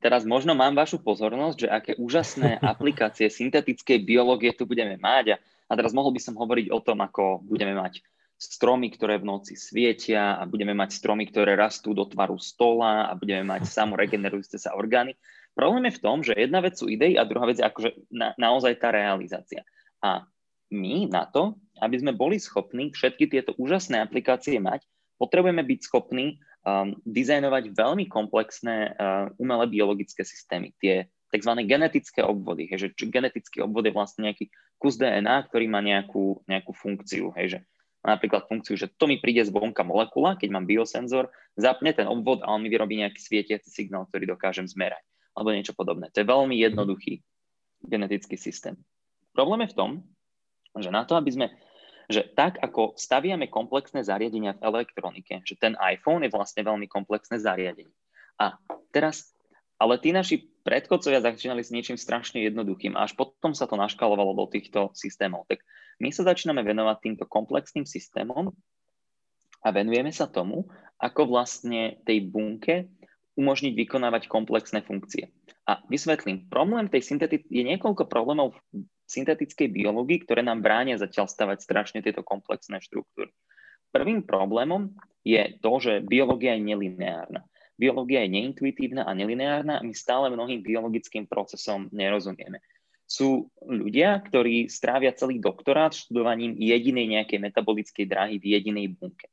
[0.00, 5.36] teraz možno mám vašu pozornosť, že aké úžasné aplikácie syntetickej biológie tu budeme mať a,
[5.68, 8.04] a teraz mohol by som hovoriť o tom, ako budeme mať
[8.36, 13.12] stromy, ktoré v noci svietia a budeme mať stromy, ktoré rastú do tvaru stola a
[13.16, 15.16] budeme mať samoregenerujúce sa orgány.
[15.56, 18.36] Problém je v tom, že jedna vec sú idei a druhá vec je akože na,
[18.36, 19.64] naozaj tá realizácia.
[20.04, 20.28] A
[20.68, 24.84] my na to, aby sme boli schopní všetky tieto úžasné aplikácie mať,
[25.16, 30.74] potrebujeme byť schopní um, dizajnovať veľmi komplexné uh, umelé biologické systémy.
[30.82, 31.52] Tie tzv.
[31.62, 32.66] genetické obvody.
[32.66, 34.50] Hej, že genetický obvod je vlastne nejaký
[34.82, 37.30] kus DNA, ktorý má nejakú, nejakú funkciu.
[37.38, 37.58] Hej, že
[38.02, 42.50] napríklad funkciu, že to mi príde zvonka molekula, keď mám biosenzor, zapne ten obvod a
[42.54, 45.02] on mi vyrobí nejaký svietiaci signál, ktorý dokážem zmerať
[45.36, 46.08] alebo niečo podobné.
[46.16, 47.20] To je veľmi jednoduchý
[47.84, 48.80] genetický systém.
[49.36, 49.90] Problém je v tom,
[50.80, 51.46] že na to, aby sme,
[52.06, 57.42] že tak ako staviame komplexné zariadenia v elektronike, že ten iPhone je vlastne veľmi komplexné
[57.42, 57.92] zariadenie.
[58.38, 58.54] A
[58.94, 59.34] teraz,
[59.80, 64.34] ale tí naši predchodcovia začínali s niečím strašne jednoduchým a až potom sa to naškalovalo
[64.34, 65.46] do týchto systémov.
[65.50, 65.62] Tak
[66.02, 68.52] my sa začíname venovať týmto komplexným systémom
[69.64, 70.68] a venujeme sa tomu,
[71.00, 72.90] ako vlastne tej bunke
[73.36, 75.28] umožniť vykonávať komplexné funkcie.
[75.68, 78.56] A vysvetlím, problém tej syntetiky je niekoľko problémov
[79.06, 83.30] syntetickej biológii, ktoré nám bránia zatiaľ stavať strašne tieto komplexné štruktúry.
[83.94, 84.92] Prvým problémom
[85.22, 87.46] je to, že biológia je nelineárna.
[87.76, 92.60] Biológia je neintuitívna a nelineárna a my stále mnohým biologickým procesom nerozumieme.
[93.06, 99.30] Sú ľudia, ktorí strávia celý doktorát študovaním jedinej nejakej metabolickej dráhy v jedinej bunke.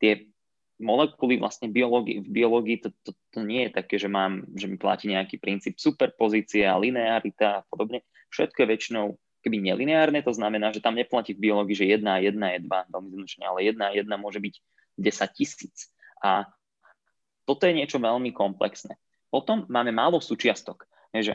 [0.00, 0.32] Tie
[0.80, 4.80] molekuly vlastne biológi, v biológii to, to, to nie je také, že, mám, že mi
[4.80, 8.00] platí nejaký princíp superpozícia, linearita a podobne.
[8.30, 9.06] Všetko je väčšinou
[9.40, 12.84] keby nelineárne, to znamená, že tam neplatí v biológii, že jedna a jedna je dva,
[12.92, 14.54] veľmi zjednodušene, ale jedna a jedna môže byť
[15.00, 15.88] 10 tisíc.
[16.20, 16.44] A
[17.48, 19.00] toto je niečo veľmi komplexné.
[19.32, 20.84] Potom máme málo súčiastok.
[21.16, 21.34] Je, že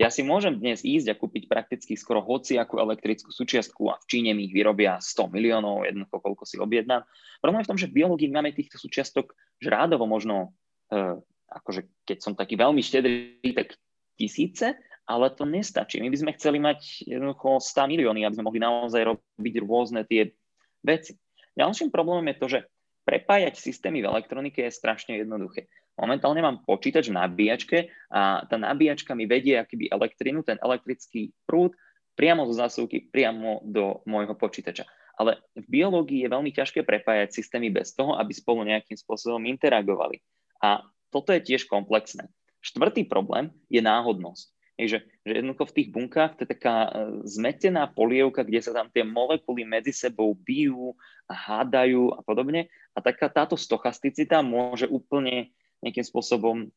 [0.00, 4.30] ja si môžem dnes ísť a kúpiť prakticky skoro hociakú elektrickú súčiastku a v Číne
[4.32, 7.04] mi ich vyrobia 100 miliónov, jednoducho koľko si objednám.
[7.38, 10.56] Problém je v tom, že v biológii máme týchto súčiastok žrádovo možno,
[10.88, 11.20] e,
[11.52, 13.76] akože keď som taký veľmi štedrý, tak
[14.16, 14.74] tisíce,
[15.12, 16.00] ale to nestačí.
[16.00, 20.32] My by sme chceli mať jednoducho 100 milióny, aby sme mohli naozaj robiť rôzne tie
[20.80, 21.20] veci.
[21.52, 22.58] Ďalším problémom je to, že
[23.04, 25.68] prepájať systémy v elektronike je strašne jednoduché.
[26.00, 31.76] Momentálne mám počítač v nabíjačke a tá nabíjačka mi vedie akýby elektrinu, ten elektrický prúd
[32.16, 34.88] priamo zo zásuvky, priamo do môjho počítača.
[35.20, 40.24] Ale v biológii je veľmi ťažké prepájať systémy bez toho, aby spolu nejakým spôsobom interagovali.
[40.64, 40.80] A
[41.12, 42.32] toto je tiež komplexné.
[42.64, 44.61] Štvrtý problém je náhodnosť.
[44.80, 46.90] Je, že, že jednoducho v tých bunkách to je taká e,
[47.28, 50.96] zmetená polievka, kde sa tam tie molekuly medzi sebou bijú
[51.28, 52.72] a hádajú a podobne.
[52.96, 55.52] A taká táto stochasticita môže úplne
[55.84, 56.72] nejakým spôsobom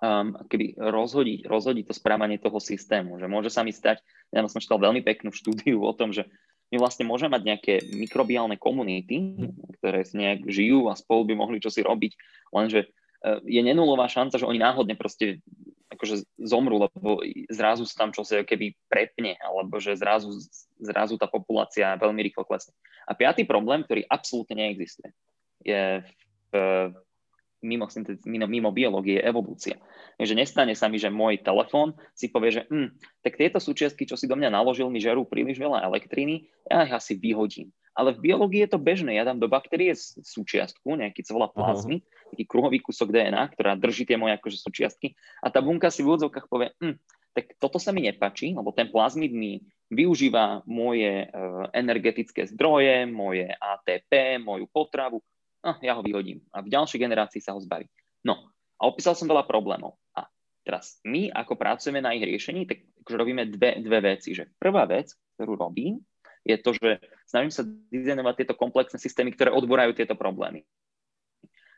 [0.00, 3.16] um, keby rozhodiť, rozhodiť to správanie toho systému.
[3.16, 6.28] Že môže sa mi stať, ja som čítal veľmi peknú štúdiu o tom, že
[6.74, 9.38] my vlastne môžeme mať nejaké mikrobiálne komunity,
[9.78, 12.12] ktoré nejak žijú a spolu by mohli čosi robiť,
[12.50, 15.40] lenže uh, je nenulová šanca, že oni náhodne proste
[15.86, 20.34] akože zomrú, lebo zrazu sa tam čosi keby prepne, alebo že zrazu,
[20.82, 22.74] zrazu tá populácia veľmi rýchlo klesne.
[23.06, 25.14] A piatý problém, ktorý absolútne neexistuje,
[25.62, 26.02] je
[26.50, 26.52] v,
[27.64, 27.88] mimo,
[28.26, 29.80] mimo, mimo biológie, evolúcia.
[30.16, 32.92] Takže nestane sa mi, že môj telefón si povie, že hm,
[33.24, 36.92] tak tieto súčiastky, čo si do mňa naložil, mi žerú príliš veľa elektriny, ja ich
[36.92, 37.72] asi vyhodím.
[37.96, 39.16] Ale v biológii je to bežné.
[39.16, 42.28] Ja dám do baktérie súčiastku, nejaký co volá plazmy, uh-huh.
[42.36, 46.12] taký kruhový kúsok DNA, ktorá drží tie moje akože súčiastky a tá bunka si v
[46.12, 47.00] úvodzovkách povie, hm,
[47.36, 49.60] tak toto sa mi nepačí, lebo ten plazmid mi
[49.92, 55.20] využíva moje uh, energetické zdroje, moje ATP, moju potravu,
[55.66, 57.90] no, ja ho vyhodím a v ďalšej generácii sa ho zbaví.
[58.22, 59.98] No a opísal som veľa problémov.
[60.14, 60.30] A
[60.62, 64.36] teraz my, ako pracujeme na ich riešení, tak akože robíme dve, dve veci.
[64.36, 65.98] Že prvá vec, ktorú robím,
[66.46, 70.62] je to, že snažím sa dizajnovať tieto komplexné systémy, ktoré odborajú tieto problémy.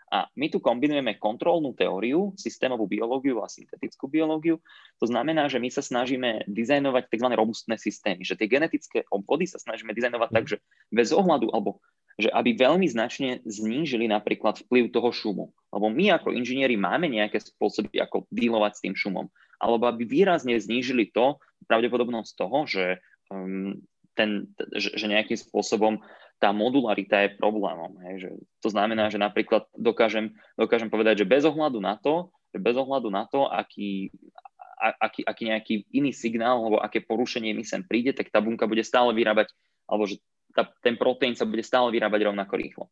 [0.08, 4.56] A my tu kombinujeme kontrolnú teóriu, systémovú biológiu a syntetickú biológiu.
[5.04, 7.28] To znamená, že my sa snažíme dizajnovať tzv.
[7.36, 10.56] robustné systémy, že tie genetické obvody sa snažíme dizajnovať tak, že
[10.88, 11.84] bez ohľadu, alebo
[12.18, 15.44] že aby veľmi značne znížili napríklad vplyv toho šumu.
[15.70, 19.30] Lebo my ako inžinieri máme nejaké spôsoby, ako dealovať s tým šumom.
[19.62, 21.38] Alebo aby výrazne znížili to,
[21.70, 22.98] pravdepodobnosť toho, že,
[23.30, 23.78] um,
[24.18, 26.02] ten, že, že nejakým spôsobom
[26.38, 27.98] tá modularita je problémom.
[28.06, 28.30] Hej, že
[28.62, 33.10] to znamená, že napríklad dokážem, dokážem povedať, že bez ohľadu na to, že bez ohľadu
[33.10, 34.10] na to, aký,
[34.78, 38.86] aký, aký nejaký iný signál alebo aké porušenie mi sem príde, tak tá bunka bude
[38.86, 39.50] stále vyrábať,
[39.90, 40.22] alebo že
[40.58, 42.84] tá, ten proteín sa bude stále vyrábať rovnako rýchlo.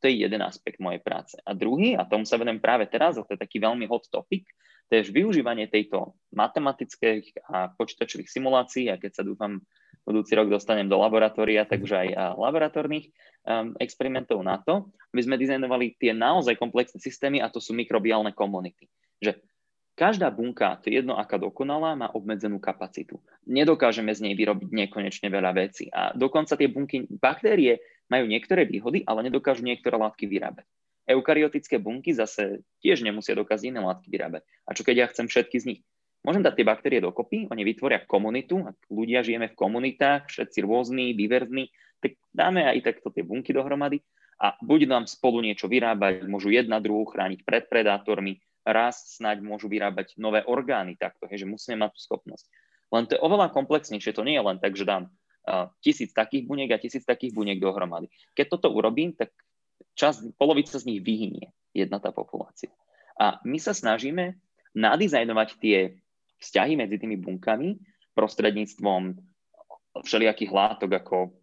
[0.00, 1.36] To je jeden aspekt mojej práce.
[1.44, 4.48] A druhý, a tomu sa venujem práve teraz, a to je taký veľmi hot topic,
[4.88, 9.60] to je využívanie tejto matematických a počítačových simulácií, a keď sa dúfam
[10.02, 12.08] budúci rok dostanem do laboratória, takže aj
[12.40, 13.12] laboratórnych
[13.44, 18.32] um, experimentov na to, aby sme dizajnovali tie naozaj komplexné systémy a to sú mikrobiálne
[18.32, 18.88] komunity.
[19.20, 19.36] Že
[20.00, 23.20] Každá bunka, to je jedno aká dokonalá, má obmedzenú kapacitu.
[23.44, 25.92] Nedokážeme z nej vyrobiť nekonečne veľa vecí.
[25.92, 30.64] A dokonca tie bunky, baktérie majú niektoré výhody, ale nedokážu niektoré látky vyrábať.
[31.04, 34.48] Eukaryotické bunky zase tiež nemusia dokázať iné látky vyrábať.
[34.64, 35.80] A čo keď ja chcem všetky z nich?
[36.24, 41.12] Môžem dať tie baktérie dokopy, oni vytvoria komunitu, ak ľudia žijeme v komunitách, všetci rôzni,
[41.12, 44.00] diverzni, tak dáme aj takto tie bunky dohromady
[44.40, 49.66] a buď nám spolu niečo vyrábať, môžu jedna druhú chrániť pred predátormi, raz snáď môžu
[49.70, 52.44] vyrábať nové orgány takto, hej, že musíme mať tú schopnosť.
[52.90, 56.44] Len to je oveľa komplexnejšie, to nie je len tak, že dám uh, tisíc takých
[56.44, 58.10] buniek a tisíc takých buniek dohromady.
[58.34, 59.30] Keď toto urobím, tak
[59.94, 62.72] čas, polovica z nich vyhynie, jedna tá populácia.
[63.20, 64.36] A my sa snažíme
[64.74, 65.78] nadizajnovať tie
[66.40, 67.78] vzťahy medzi tými bunkami
[68.16, 69.29] prostredníctvom
[69.90, 71.34] všelijakých látok ako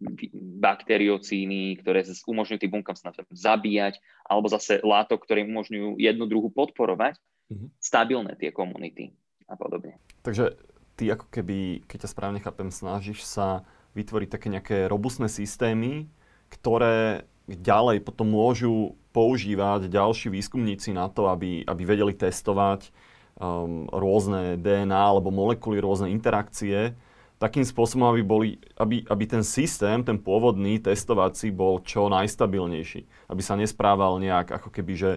[0.58, 7.20] bakteriocíny, ktoré umožňujú tým bunkám sa zabíjať, alebo zase látok, ktoré umožňujú jednu druhu podporovať,
[7.52, 7.68] mm-hmm.
[7.76, 9.12] stabilné tie komunity
[9.44, 10.00] a podobne.
[10.24, 10.56] Takže
[10.96, 16.08] ty ako keby, keď ťa správne chápem, snažíš sa vytvoriť také nejaké robustné systémy,
[16.48, 22.92] ktoré ďalej potom môžu používať ďalší výskumníci na to, aby, aby vedeli testovať
[23.40, 26.96] um, rôzne DNA alebo molekuly, rôzne interakcie
[27.38, 33.30] takým spôsobom, aby, boli, aby, aby ten systém, ten pôvodný testovací bol čo najstabilnejší.
[33.30, 35.10] Aby sa nesprával nejak ako keby, že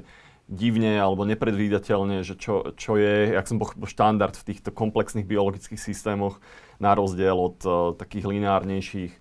[0.52, 5.80] divne alebo nepredvídateľne, že čo, čo je, jak som pochopil, štandard v týchto komplexných biologických
[5.80, 6.44] systémoch
[6.78, 9.14] na rozdiel od uh, takých lineárnejších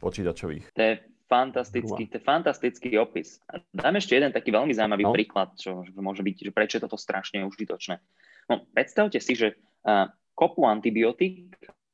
[0.00, 0.72] počítačových.
[0.72, 0.94] To je
[1.28, 3.36] fantastický, to je fantastický opis.
[3.52, 5.12] A dám ešte jeden taký veľmi zaujímavý no.
[5.12, 8.00] príklad, čo môže byť, že prečo je toto strašne užitočné.
[8.48, 11.52] No, predstavte si, že uh, kopu antibiotík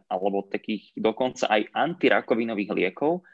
[0.09, 3.25] alebo takých dokonca aj antirakovinových liekov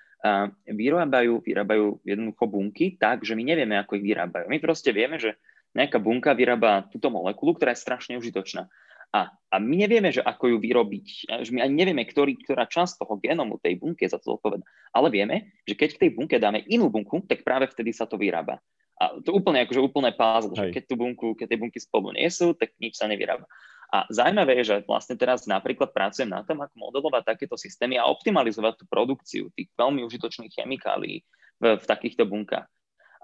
[0.69, 4.47] vyrábajú, vyrábajú jednoducho bunky tak, že my nevieme, ako ich vyrábajú.
[4.53, 5.41] My proste vieme, že
[5.73, 8.69] nejaká bunka vyrába túto molekulu, ktorá je strašne užitočná.
[9.11, 11.07] A, a my nevieme, že ako ju vyrobiť,
[11.43, 14.63] že my ani nevieme, ktorý, ktorá časť toho genomu tej bunky je za to zodpovedná.
[14.95, 18.15] Ale vieme, že keď k tej bunke dáme inú bunku, tak práve vtedy sa to
[18.15, 18.63] vyrába.
[19.01, 22.29] A to úplne akože úplné puzzle, že keď tú bunku, keď tie bunky spolu nie
[22.31, 23.49] sú, tak nič sa nevyrába.
[23.91, 28.07] A zaujímavé je, že vlastne teraz napríklad pracujem na tom, ako modelovať takéto systémy a
[28.07, 31.27] optimalizovať tú produkciu tých veľmi užitočných chemikálií
[31.59, 32.71] v, v takýchto bunkách.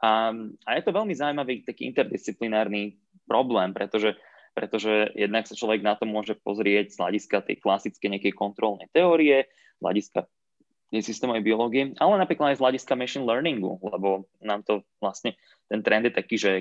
[0.02, 0.34] A,
[0.66, 2.98] a je to veľmi zaujímavý taký interdisciplinárny
[3.30, 4.18] problém, pretože
[4.56, 9.44] pretože jednak sa človek na to môže pozrieť z hľadiska tej klasickej nejakej kontrolnej teórie,
[9.52, 10.24] z hľadiska
[10.96, 15.36] systémovej biológie, ale napríklad aj z hľadiska machine learningu, lebo nám to vlastne,
[15.68, 16.52] ten trend je taký, že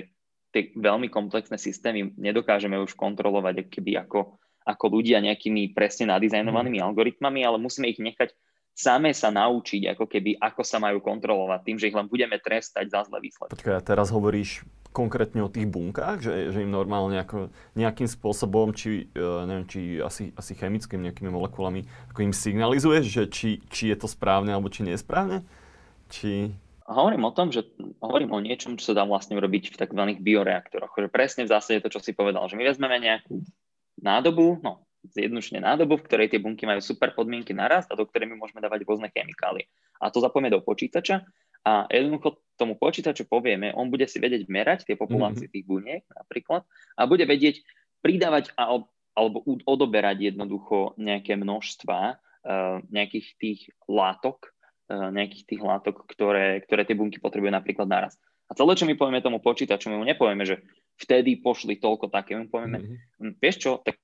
[0.54, 6.86] tie veľmi komplexné systémy nedokážeme už kontrolovať keby ako, ako ľudia nejakými presne nadizajnovanými mm.
[6.86, 8.34] algoritmami, ale musíme ich nechať
[8.76, 12.92] samé sa naučiť, ako keby, ako sa majú kontrolovať tým, že ich len budeme trestať
[12.92, 13.56] za zlé výsledky.
[13.56, 18.76] Počkaj, a teraz hovoríš konkrétne o tých bunkách, že, že im normálne ako nejakým spôsobom,
[18.76, 23.92] či, uh, neviem, či asi, asi chemickými nejakými molekulami, ako im signalizuješ, že či, či
[23.92, 25.40] je to správne alebo či nie je správne?
[26.12, 26.52] Či...
[26.86, 27.66] Hovorím o tom, že
[27.98, 30.02] hovorím o niečom, čo sa dá vlastne urobiť v tzv.
[30.22, 30.94] bioreaktoroch.
[30.94, 33.42] Že presne v zásade to, čo si povedal, že my vezmeme nejakú
[33.98, 38.06] nádobu, no zjednodušene nádobu, v ktorej tie bunky majú super podmienky na rast a do
[38.06, 39.70] ktorej my môžeme dávať rôzne chemikálie.
[40.02, 41.22] A to zapojeme do počítača
[41.66, 45.54] a jednoducho tomu počítaču povieme, on bude si vedieť merať tie populácie mm-hmm.
[45.54, 46.62] tých buniek napríklad
[46.94, 47.62] a bude vedieť
[48.02, 48.82] pridávať a,
[49.18, 54.54] alebo odoberať jednoducho nejaké množstva uh, nejakých tých látok,
[54.90, 58.14] nejakých tých látok, ktoré, ktoré tie bunky potrebujú napríklad naraz.
[58.46, 60.62] A celé, čo my povieme tomu počítaču, my mu nepovieme, že
[61.02, 63.42] vtedy pošli toľko také, my mu povieme, mm-hmm.
[63.42, 63.98] vieš čo, tak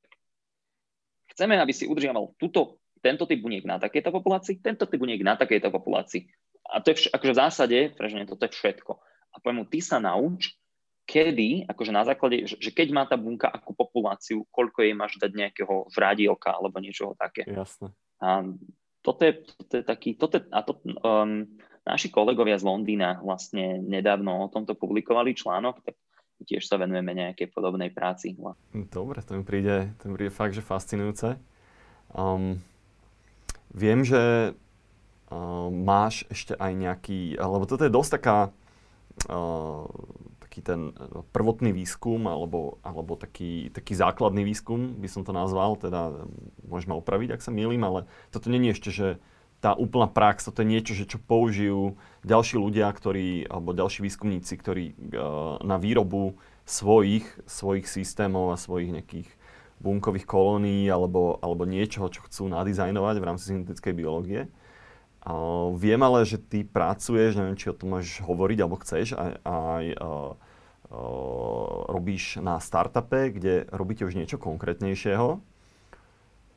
[1.31, 5.39] chceme, aby si udržiaval túto, tento typ buniek na takejto populácii, tento typ buniek na
[5.39, 6.27] takejto populácii
[6.73, 8.93] a to je vš- akože v zásade, prežne, toto je všetko.
[9.33, 10.55] A poviem mu, ty sa nauč,
[11.09, 15.19] kedy, akože na základe, že, že keď má tá bunka ako populáciu, koľko jej máš
[15.19, 17.45] dať nejakého vrádielka alebo niečoho také.
[17.45, 17.91] Jasné.
[18.23, 18.47] A
[19.03, 21.47] toto je, toto je taký, toto je, a to, um,
[21.83, 25.99] naši kolegovia z Londýna vlastne nedávno o tomto publikovali článok, tak
[26.43, 28.35] tiež sa venujeme nejakej podobnej práci.
[28.75, 31.39] Dobre, to mi príde, to mi príde fakt, že fascinujúce.
[32.15, 32.59] Um,
[33.71, 34.55] viem, že
[35.73, 38.39] máš ešte aj nejaký, lebo toto je dosť taká,
[39.33, 39.89] uh,
[40.53, 40.93] taký ten
[41.33, 46.29] prvotný výskum, alebo, alebo taký, taký základný výskum, by som to nazval, teda
[46.69, 49.09] môžeme opraviť, ak sa milím, ale toto je ešte, že
[49.65, 54.53] tá úplná prax, toto je niečo, že čo použijú ďalší ľudia, ktorí, alebo ďalší výskumníci,
[54.61, 56.37] ktorí uh, na výrobu
[56.69, 59.31] svojich, svojich systémov a svojich nejakých
[59.81, 64.41] bunkových kolónií alebo, alebo niečoho, čo chcú nadizajnovať v rámci syntetickej biológie.
[65.23, 69.39] Uh, viem ale, že ty pracuješ, neviem, či o tom môžeš hovoriť, alebo chceš, aj,
[69.47, 70.35] aj uh,
[70.91, 75.39] uh, robíš na startupe, kde robíte už niečo konkrétnejšieho.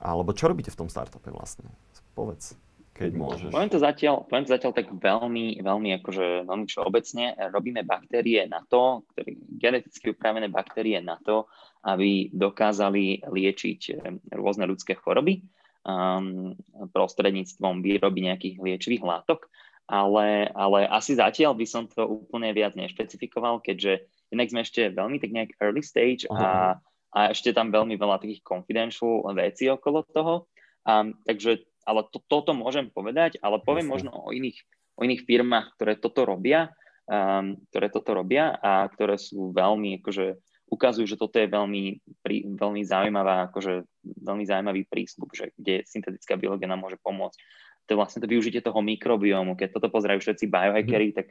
[0.01, 1.69] Alebo čo robíte v tom startupe vlastne?
[2.17, 2.57] Povedz,
[2.97, 3.53] keď môžeš.
[3.53, 7.25] Poviem to zatiaľ, poviem to zatiaľ tak veľmi, veľmi akože veľmi všeobecne.
[7.53, 11.45] Robíme baktérie na to, ktoré, geneticky upravené baktérie na to,
[11.85, 14.01] aby dokázali liečiť
[14.33, 15.45] rôzne ľudské choroby
[15.85, 16.57] um,
[16.91, 19.47] prostredníctvom výroby nejakých liečivých látok,
[19.85, 25.21] ale, ale asi zatiaľ by som to úplne viac nešpecifikoval, keďže inak sme ešte veľmi
[25.21, 26.81] tak nejak early stage a,
[27.13, 30.49] a ešte tam veľmi veľa takých confidential vecí okolo toho.
[30.85, 34.57] Um, takže, ale to, toto môžem povedať, ale poviem možno o iných,
[34.97, 36.73] o iných firmách, ktoré toto robia,
[37.05, 40.37] um, ktoré toto robia a ktoré sú veľmi akože
[40.69, 46.35] ukazujú, že toto je veľmi, prí, veľmi zaujímavá, akože veľmi zaujímavý prístup, že kde syntetická
[46.35, 47.37] biológia nám môže pomôcť.
[47.85, 49.53] To je vlastne to využitie toho mikrobiomu.
[49.53, 51.15] Keď toto pozerajú všetci biohackery, mm.
[51.15, 51.27] tak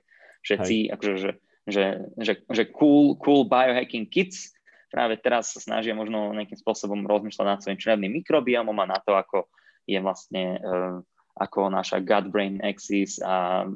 [0.46, 0.90] všetci, Hej.
[0.94, 1.30] akože, že,
[1.66, 1.84] že,
[2.22, 4.54] že, že cool, cool biohacking kids
[4.94, 9.18] práve teraz sa snažia možno nejakým spôsobom rozmýšľať nad svojím črevným mikrobiomom a na to,
[9.18, 9.50] ako
[9.90, 11.02] je vlastne uh,
[11.34, 13.66] ako naša gut-brain axis a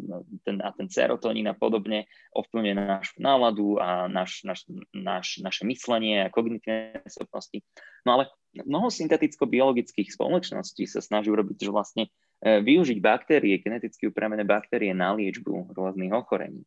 [0.46, 4.62] ten, a ten serotonín a podobne ovplyvňuje našu náladu a naš, naš,
[4.94, 7.58] naš, naše myslenie a kognitívne schopnosti.
[8.06, 12.04] No ale mnoho synteticko-biologických spoločností sa snaží urobiť, že vlastne
[12.38, 16.62] e, využiť baktérie, geneticky upravené baktérie na liečbu rôznych ochorení.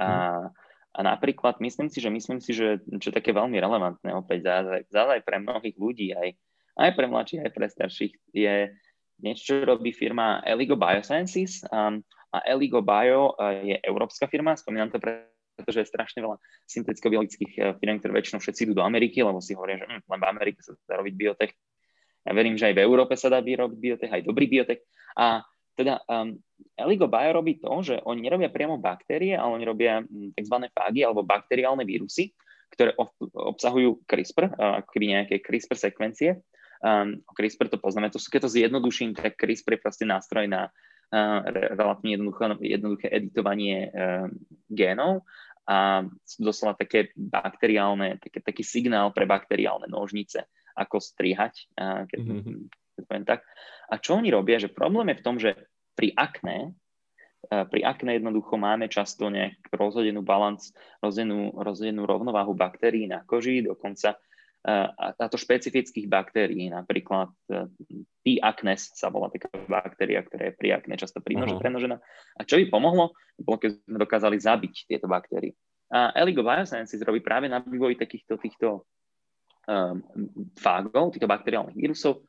[0.00, 0.48] A,
[0.96, 5.20] a napríklad myslím si, že myslím si, že čo také veľmi relevantné opäť zázaj, zázaj
[5.28, 6.28] pre mnohých ľudí, aj,
[6.80, 8.72] aj pre mladších, aj pre starších, je
[9.22, 11.62] niečo, čo robí firma Eligo Biosciences.
[11.70, 12.02] Um,
[12.32, 14.98] a Eligo Bio uh, je európska firma, spomínam to
[15.52, 19.52] pretože je strašne veľa synteticko-biologických uh, firm, ktoré väčšinou všetci idú do Ameriky, lebo si
[19.52, 21.52] hovoria, že hm, len v Amerike sa dá robiť biotech.
[22.22, 24.80] Ja verím, že aj v Európe sa dá vyrobiť biotech, aj dobrý biotech.
[25.18, 25.44] A
[25.76, 26.40] teda um,
[26.76, 30.56] Eligo Bio robí to, že oni nerobia priamo baktérie, ale oni robia hm, tzv.
[30.72, 32.32] fágy alebo bakteriálne vírusy,
[32.72, 32.96] ktoré
[33.36, 36.40] obsahujú CRISPR, ako keby nejaké CRISPR sekvencie.
[36.82, 40.66] Um, CRISPR to poznáme, to sú, keď to zjednoduším, tak CRISPR je proste nástroj na
[40.66, 41.46] uh,
[41.78, 44.26] relatívne jednoduché, jednoduché editovanie uh,
[44.66, 45.22] génov
[45.62, 46.02] a
[46.42, 52.58] doslova také bakteriálne, také, taký signál pre bakteriálne nožnice, ako strihať, uh, keď, mm-hmm.
[52.98, 53.46] keď poviem tak.
[53.86, 55.54] A čo oni robia, že problém je v tom, že
[55.94, 56.74] pri akné
[57.50, 60.70] pri akne jednoducho máme často nejakú rozhodenú balans,
[61.02, 64.14] rozhodenú, rozhodenú rovnováhu baktérií na koži, dokonca
[64.62, 67.66] a, a to špecifických baktérií, napríklad e,
[68.22, 68.38] T.
[68.38, 71.98] acnes sa volá taká baktéria, ktorá je pri akne často prímnože, premnožená.
[72.38, 73.10] A čo by pomohlo?
[73.42, 75.58] Bolo, keď sme dokázali zabiť tieto baktérie.
[75.90, 78.86] A Eligo Biosciences robí práve na vývoji takýchto týchto
[79.66, 79.98] um,
[80.54, 82.22] fágov, týchto bakteriálnych vírusov,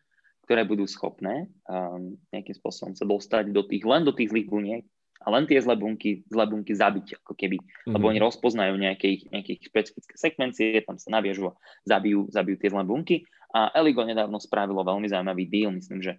[0.50, 4.84] ktoré budú schopné um, nejakým spôsobom sa dostať do tých, len do tých zlých buniek
[5.24, 7.96] a len tie zlé bunky, zlé bunky zabiť, ako keby, mm-hmm.
[7.96, 11.54] lebo oni rozpoznajú nejaké, nejaké špecifické sekvencie, tam sa naviažu a
[11.88, 13.16] zabijú, zabijú tie zlé bunky.
[13.56, 16.14] A Eligo nedávno spravilo veľmi zaujímavý deal, myslím, že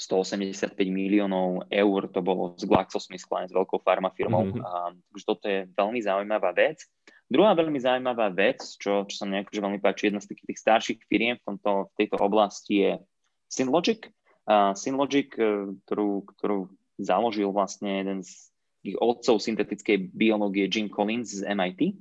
[0.00, 4.48] 185 miliónov eur to bolo z GlaxoSmithKline, s veľkou farmafirmou.
[4.48, 4.64] Mm-hmm.
[4.64, 6.88] A, takže toto je veľmi zaujímavá vec.
[7.30, 10.62] Druhá veľmi zaujímavá vec, čo, čo sa mne akože veľmi páči, jedna z takých tých
[10.66, 12.92] starších firiem v, tomto, v tejto oblasti je
[13.46, 14.10] Synlogic.
[14.50, 16.58] Uh, Synlogic, e, ktorú, ktorú
[17.00, 22.00] založil vlastne jeden z tých otcov syntetickej biológie Jim Collins z MIT.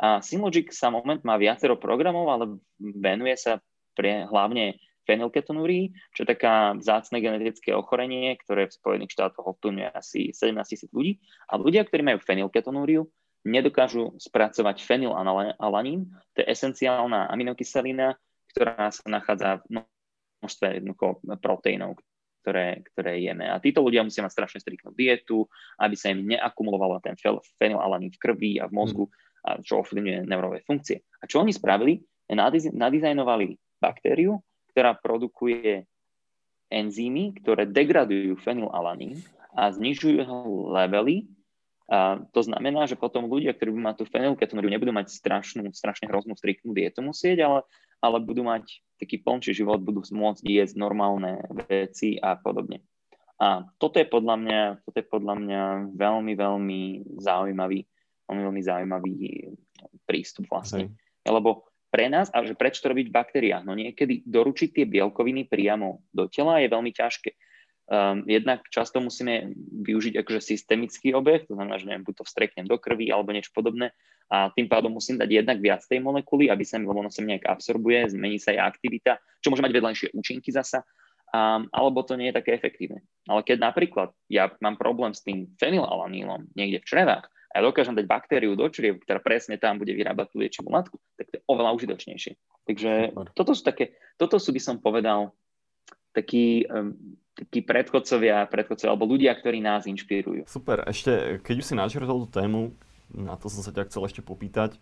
[0.00, 2.44] A Synologic sa moment má viacero programov, ale
[2.80, 3.60] venuje sa
[3.92, 10.20] pre hlavne fenylketonúrii, čo je taká vzácne genetické ochorenie, ktoré v Spojených štátoch ovplyvňuje asi
[10.32, 11.18] 17 tisíc ľudí.
[11.50, 13.08] A ľudia, ktorí majú fenylketonúriu,
[13.44, 18.16] nedokážu spracovať fenylalanín, to je esenciálna aminokyselina,
[18.52, 19.84] ktorá sa nachádza v
[20.44, 20.66] množstve
[21.40, 21.96] proteínov,
[22.40, 23.46] ktoré, ktoré jeme.
[23.46, 25.44] A títo ľudia musia mať strašne striktnú dietu,
[25.76, 27.14] aby sa im neakumulovala ten
[27.60, 29.12] fenylalanín v krvi a v mozgu, mm.
[29.44, 31.04] a čo ovplyvňuje neurové funkcie.
[31.20, 32.00] A čo oni spravili?
[32.72, 34.40] Nadizajnovali baktériu,
[34.72, 35.84] ktorá produkuje
[36.70, 39.18] enzymy, ktoré degradujú fenylalanín
[39.50, 40.38] a znižujú jeho
[40.70, 41.26] levely.
[41.90, 46.06] A to znamená, že potom ľudia, ktorí budú mať tú fenylketonúriu, nebudú mať strašnú, strašne
[46.06, 47.60] hroznú striktnú dietu musieť, ale,
[48.00, 52.84] ale budú mať taký plnší život, budú môcť jesť normálne veci a podobne.
[53.40, 55.62] A toto je podľa mňa, toto je podľa mňa
[55.96, 56.80] veľmi, veľmi
[57.24, 57.88] zaujímavý,
[58.28, 59.14] veľmi, veľmi zaujímavý
[60.04, 60.92] prístup vlastne.
[60.92, 61.32] Hej.
[61.32, 63.64] Lebo pre nás, a že prečo to robiť v baktériách?
[63.64, 67.32] No niekedy doručiť tie bielkoviny priamo do tela je veľmi ťažké.
[67.90, 69.50] Um, jednak často musíme
[69.82, 73.50] využiť akože systemický obeh, to znamená, že neviem, buď to vstreknem do krvi alebo niečo
[73.50, 73.90] podobné
[74.30, 77.26] a tým pádom musím dať jednak viac tej molekuly, aby sa mi, lebo ono sa
[77.26, 80.86] nejak absorbuje, zmení sa aj aktivita, čo môže mať vedľajšie účinky zasa,
[81.34, 83.02] um, alebo to nie je také efektívne.
[83.26, 87.98] Ale keď napríklad ja mám problém s tým fenylalanílom niekde v črevách a ja dokážem
[87.98, 91.46] dať baktériu do čriev, ktorá presne tam bude vyrábať tú liečivú látku, tak to je
[91.50, 92.38] oveľa užitočnejšie.
[92.70, 95.34] Takže toto sú také, toto sú by som povedal
[96.12, 96.66] takí,
[97.36, 100.44] takí predchodcovia, predchodcovia, alebo ľudia, ktorí nás inšpirujú.
[100.50, 102.74] Super, ešte keď už si načrtol tú tému,
[103.10, 104.78] na to som sa ťa chcel ešte popýtať,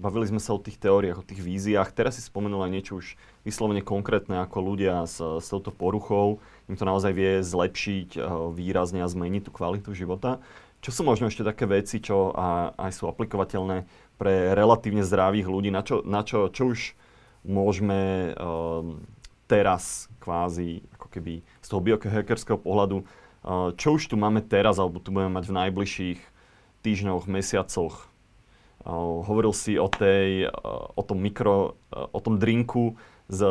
[0.00, 3.20] bavili sme sa o tých teóriách, o tých víziách, teraz si spomenul aj niečo už
[3.44, 6.40] vyslovene konkrétne, ako ľudia s, s touto poruchou,
[6.72, 8.24] im to naozaj vie zlepšiť eh,
[8.56, 10.40] výrazne a zmeniť tú kvalitu života.
[10.80, 13.84] Čo sú možno ešte také veci, čo aj sú aplikovateľné
[14.16, 16.96] pre relatívne zdravých ľudí, na čo, na čo, čo už
[17.44, 19.04] môžeme um,
[19.50, 25.02] teraz kvázi ako keby z toho biohackerského pohľadu, uh, čo už tu máme teraz, alebo
[25.02, 26.20] tu budeme mať v najbližších
[26.86, 28.06] týždňoch, mesiacoch.
[28.86, 32.94] Uh, hovoril si o, tej, uh, o tom mikro, o tom drinku
[33.26, 33.42] s,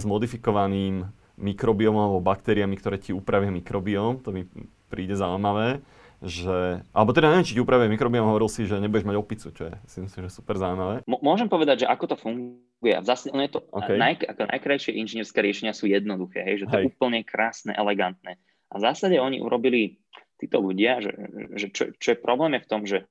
[0.00, 4.24] s modifikovaným mikrobiomom alebo baktériami, ktoré ti upravia mikrobióm.
[4.24, 4.48] To mi
[4.88, 5.84] príde zaujímavé.
[6.22, 9.62] Že, alebo teda neviem, či ti upravia mikrobióm, hovoril si, že nebudeš mať opicu, čo
[9.66, 11.02] je si myslím, že super zaujímavé.
[11.02, 12.94] M- môžem povedať, že ako to funguje.
[13.02, 13.98] Zase, ono je to, okay.
[13.98, 16.82] naj, ako najkrajšie inžinierské riešenia sú jednoduché, hej, že to hej.
[16.86, 18.38] je úplne krásne, elegantné.
[18.70, 19.98] A v zásade oni urobili
[20.38, 21.10] títo ľudia, že,
[21.58, 23.02] že čo, čo je problém je v tom, že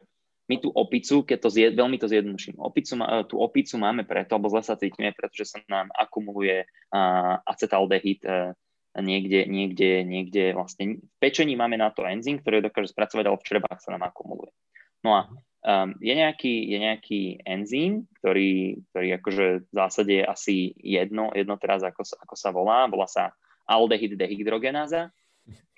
[0.47, 4.51] my tú opicu, keď to zjed, veľmi to zjednoduším, opicu, tú opicu máme preto, alebo
[4.51, 8.51] zle sa cítime, pretože sa nám akumuluje uh, acetaldehyd uh,
[9.00, 13.48] niekde, niekde, niekde vlastne v pečení máme na to enzym, ktorý dokáže spracovať, ale v
[13.48, 14.52] črebách sa nám akumuluje.
[15.02, 15.22] No a
[15.64, 21.56] um, je, nejaký, je nejaký enzym, ktorý, ktorý akože v zásade je asi jedno, jedno
[21.56, 23.32] teraz ako, ako sa volá, volá sa
[23.70, 25.16] aldehyd dehydrogenáza,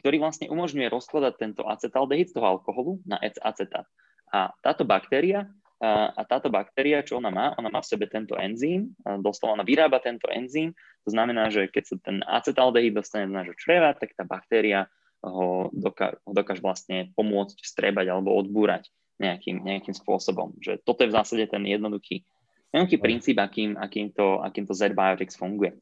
[0.02, 3.88] ktorý vlastne umožňuje rozkladať tento acetaldehyd z toho alkoholu na acetát.
[4.34, 5.48] A táto baktéria
[5.84, 10.00] a, táto baktéria, čo ona má, ona má v sebe tento enzym, doslova ona vyrába
[10.00, 10.72] tento enzym,
[11.04, 14.88] to znamená, že keď sa ten acetaldehyd dostane do nášho čreva, tak tá baktéria
[15.24, 18.88] ho, doká, ho dokáže vlastne pomôcť strebať alebo odbúrať
[19.20, 20.56] nejakým, nejakým spôsobom.
[20.64, 22.24] Že toto je v zásade ten jednoduchý,
[22.72, 25.76] jednoduchý princíp, akým, akým, to, akým to Z-Biotics funguje.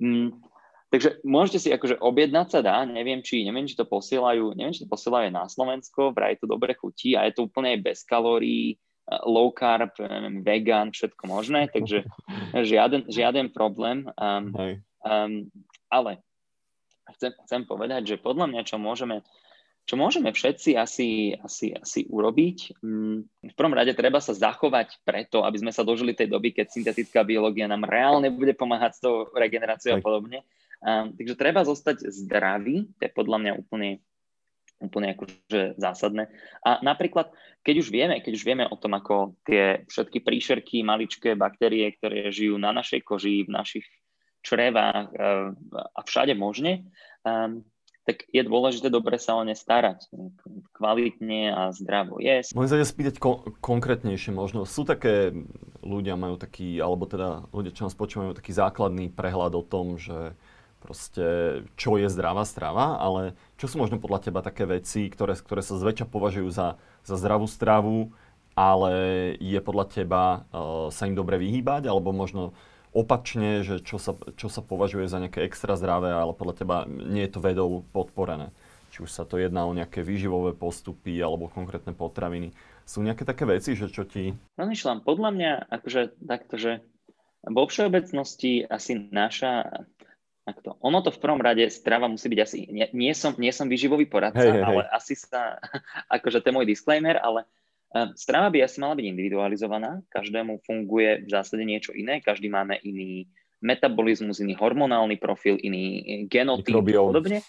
[0.00, 0.36] Mm,
[0.92, 4.84] takže môžete si akože objednať sa dá, neviem či, neviem, či to posielajú, neviem, či
[4.84, 8.80] to posielajú na Slovensko, vraj to dobre chutí a je to úplne bez kalórií,
[9.26, 9.94] low carb,
[10.42, 12.02] vegan, všetko možné, takže
[12.52, 14.10] žiaden, žiaden problém.
[14.18, 14.50] Um,
[15.06, 15.32] um,
[15.86, 16.18] ale
[17.14, 19.22] chcem, chcem povedať, že podľa mňa, čo môžeme,
[19.86, 25.46] čo môžeme všetci asi, asi, asi urobiť, um, v prvom rade treba sa zachovať preto,
[25.46, 29.30] aby sme sa dožili tej doby, keď syntetická biológia nám reálne bude pomáhať s tou
[29.30, 30.42] regeneráciou a podobne.
[30.82, 34.02] Um, takže treba zostať zdravý, to je podľa mňa úplne
[34.80, 36.28] úplne akože zásadné.
[36.60, 37.32] A napríklad,
[37.64, 42.28] keď už vieme, keď už vieme o tom, ako tie všetky príšerky, maličké baktérie, ktoré
[42.28, 43.86] žijú na našej koži, v našich
[44.44, 46.86] črevách eh, a všade možne,
[47.26, 47.64] um,
[48.06, 50.06] tak je dôležité dobre sa o ne starať,
[50.70, 52.54] kvalitne a zdravo jesť.
[52.54, 54.62] Môžem sa spýtať ko- konkrétnejšie možno.
[54.62, 55.34] Sú také,
[55.82, 60.38] ľudia majú taký, alebo teda ľudia, čo nás počúvajú, taký základný prehľad o tom, že
[60.86, 61.26] proste,
[61.74, 65.74] čo je zdravá strava, ale čo sú možno podľa teba také veci, ktoré, ktoré sa
[65.74, 68.14] zväčša považujú za, za zdravú stravu,
[68.54, 68.94] ale
[69.42, 70.22] je podľa teba
[70.54, 72.54] uh, sa im dobre vyhýbať, alebo možno
[72.94, 77.26] opačne, že čo sa, čo sa považuje za nejaké extra zdravé, ale podľa teba nie
[77.26, 78.54] je to vedou podporené.
[78.94, 82.56] Či už sa to jedná o nejaké výživové postupy alebo konkrétne potraviny.
[82.88, 84.32] Sú nejaké také veci, že čo ti...
[84.56, 86.72] Rozmýšľam, podľa mňa, akože takto, že
[87.44, 89.84] vo všeobecnosti asi naša
[90.46, 90.78] Takto.
[90.78, 94.06] Ono to v prvom rade, strava musí byť asi, nie, nie, som, nie som výživový
[94.06, 94.94] poradca, hey, hey, ale hey.
[94.94, 95.58] asi sa,
[96.16, 97.42] akože to je môj disclaimer, ale
[97.90, 102.78] uh, strava by asi mala byť individualizovaná, každému funguje v zásade niečo iné, každý máme
[102.86, 103.26] iný
[103.58, 107.42] metabolizmus, iný hormonálny profil, iný genotyp a podobne.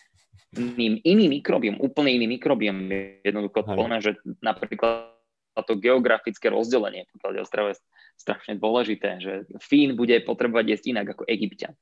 [0.58, 2.90] Iný, iný mikrobiom, úplne iný mikrobiom,
[3.22, 5.14] jednoducho to že napríklad
[5.54, 7.78] to geografické rozdelenie, pokiaľ je
[8.18, 11.78] strašne dôležité, že Fín bude potrebovať jesť inak ako Egyptian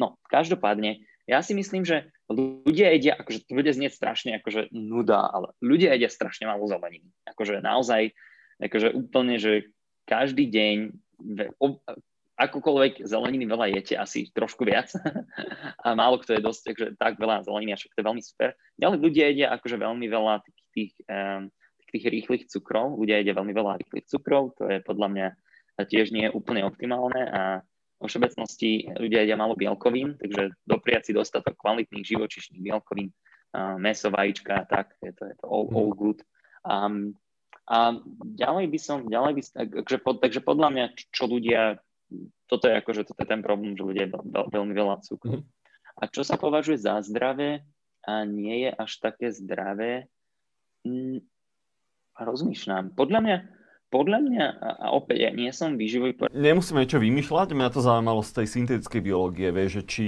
[0.00, 5.28] No, každopádne, ja si myslím, že ľudia jedia, akože to bude znieť strašne akože nuda,
[5.28, 7.12] ale ľudia jedia strašne málo zeleniny.
[7.28, 8.16] Akože naozaj,
[8.58, 9.68] akože úplne, že
[10.08, 10.76] každý deň,
[12.40, 14.88] akokoľvek zeleniny veľa jete, asi trošku viac
[15.84, 18.48] a málo kto je dosť, takže tak veľa zeleniny, však to je veľmi super.
[18.80, 21.52] Ďalej ľudia jedia akože veľmi veľa tých, tých, um,
[21.92, 25.28] tých rýchlych cukrov, ľudia jedia veľmi veľa rýchlych cukrov, to je podľa mňa
[25.80, 27.42] tiež nie je úplne optimálne a
[28.00, 33.12] vo všeobecnosti ľudia jedia málo bielkovín, takže dopriať si dostatok kvalitných živočišných bielkovín,
[33.76, 36.24] meso, vajíčka, tak, je to, je to all, all good.
[36.64, 37.18] Um,
[37.70, 37.94] a
[38.34, 39.42] ďalej by som, ďalej by,
[39.84, 40.84] takže, pod, takže podľa mňa,
[41.14, 41.78] čo ľudia,
[42.50, 45.46] toto je akože toto je ten problém, že ľudia veľ, veľmi veľa cukru.
[46.00, 47.62] A čo sa považuje za zdravé
[48.02, 50.10] a nie je až také zdravé,
[50.82, 51.22] hm,
[52.18, 52.96] rozmýšľam.
[52.96, 53.36] Podľa mňa,
[53.90, 56.38] podľa mňa, a opäť ja nie som výživový poradca.
[56.38, 60.06] Nemusíme niečo vymýšľať, mňa to zaujímalo z tej syntetickej biológie, vieš, že či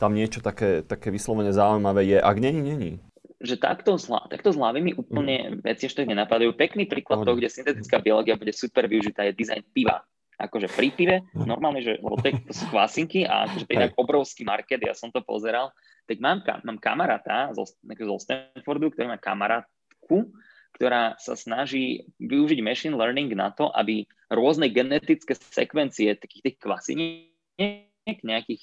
[0.00, 2.18] tam niečo také, také vyslovene zaujímavé je.
[2.18, 2.92] Ak není, není.
[3.38, 5.62] Že takto, zla, takto zľavy mi úplne mm.
[5.62, 6.56] veci ešte nenapadajú.
[6.58, 10.02] Pekný príklad toho, kde syntetická biológia bude super využitá, je dizajn piva.
[10.42, 11.46] Akože pri pive, mhm.
[11.46, 15.12] normálne, že lebo to, sú kvasinky a akože to je tak obrovský market, ja som
[15.14, 15.70] to pozeral.
[16.10, 20.34] Tak mám, mám kamaráta zo, zo Stanfordu, ktorý má kamarátku,
[20.74, 28.18] ktorá sa snaží využiť machine learning na to, aby rôzne genetické sekvencie takých tých kvasiniek,
[28.24, 28.62] nejakých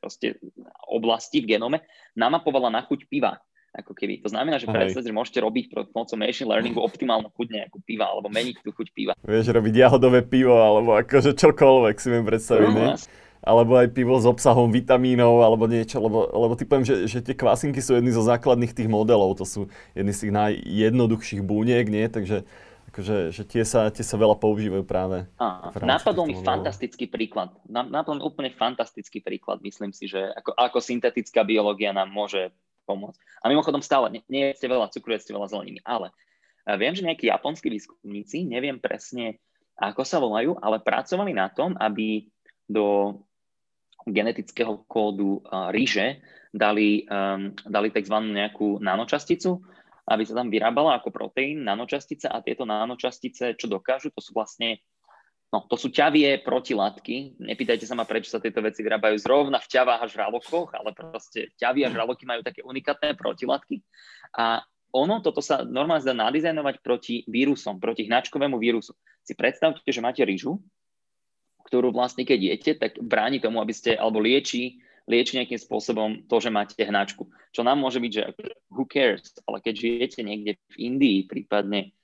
[0.00, 0.40] proste
[0.88, 1.84] oblastí v genome,
[2.16, 3.38] namapovala na chuť piva.
[3.70, 4.18] Ako keby.
[4.26, 8.26] To znamená, že predstavte, že môžete robiť pomocou machine learningu optimálnu chuť nejakú piva, alebo
[8.26, 9.12] meniť tú chuť piva.
[9.22, 12.98] Vieš robiť jahodové pivo, alebo akože čokoľvek si viem predstaviť, no,
[13.40, 17.32] alebo aj pivo s obsahom vitamínov alebo niečo, lebo, lebo ty poviem, že, že tie
[17.32, 19.60] kvasinky sú jedny zo základných tých modelov, to sú
[19.96, 22.04] jedny z tých najjednoduchších búniek, nie?
[22.04, 22.44] Takže
[22.92, 25.24] akože, že tie sa, tie sa veľa používajú práve.
[25.86, 27.54] napadol mi fantastický príklad.
[27.70, 29.62] Napadol mi úplne fantastický príklad.
[29.64, 32.52] Myslím si, že ako, ako syntetická biológia nám môže
[32.84, 33.18] pomôcť.
[33.40, 36.10] A mimochodom stále, nie, nie jeste veľa cukru, jeste veľa zeleniny, ale
[36.66, 39.38] eh, viem, že nejakí japonskí výskumníci, neviem presne,
[39.78, 42.26] ako sa volajú, ale pracovali na tom, aby
[42.66, 43.16] do
[44.08, 48.16] genetického kódu ríže dali, um, dali tzv.
[48.16, 49.60] nejakú nanočasticu,
[50.10, 54.82] aby sa tam vyrábala ako proteín nanočastice a tieto nanočastice, čo dokážu, to sú vlastne
[55.50, 57.42] No, to sú ťavie protilátky.
[57.42, 61.50] Nepýtajte sa ma, prečo sa tieto veci vyrábajú zrovna v ťavách a žralokoch, ale proste
[61.58, 63.82] ťavy a žraloky majú také unikátne protilátky.
[64.38, 64.62] A
[64.94, 68.94] ono toto sa normálne dá nadizajnovať proti vírusom, proti hnačkovému vírusu.
[69.26, 70.62] Si predstavte, že máte rýžu,
[71.70, 76.36] ktorú vlastne keď jete, tak bráni tomu, aby ste, alebo lieči, lieči nejakým spôsobom to,
[76.42, 77.30] že máte hnačku.
[77.54, 78.22] Čo nám môže byť, že
[78.74, 81.94] who cares, ale keď žijete niekde v Indii, prípadne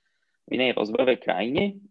[0.47, 1.83] v inej rozvojovej krajine,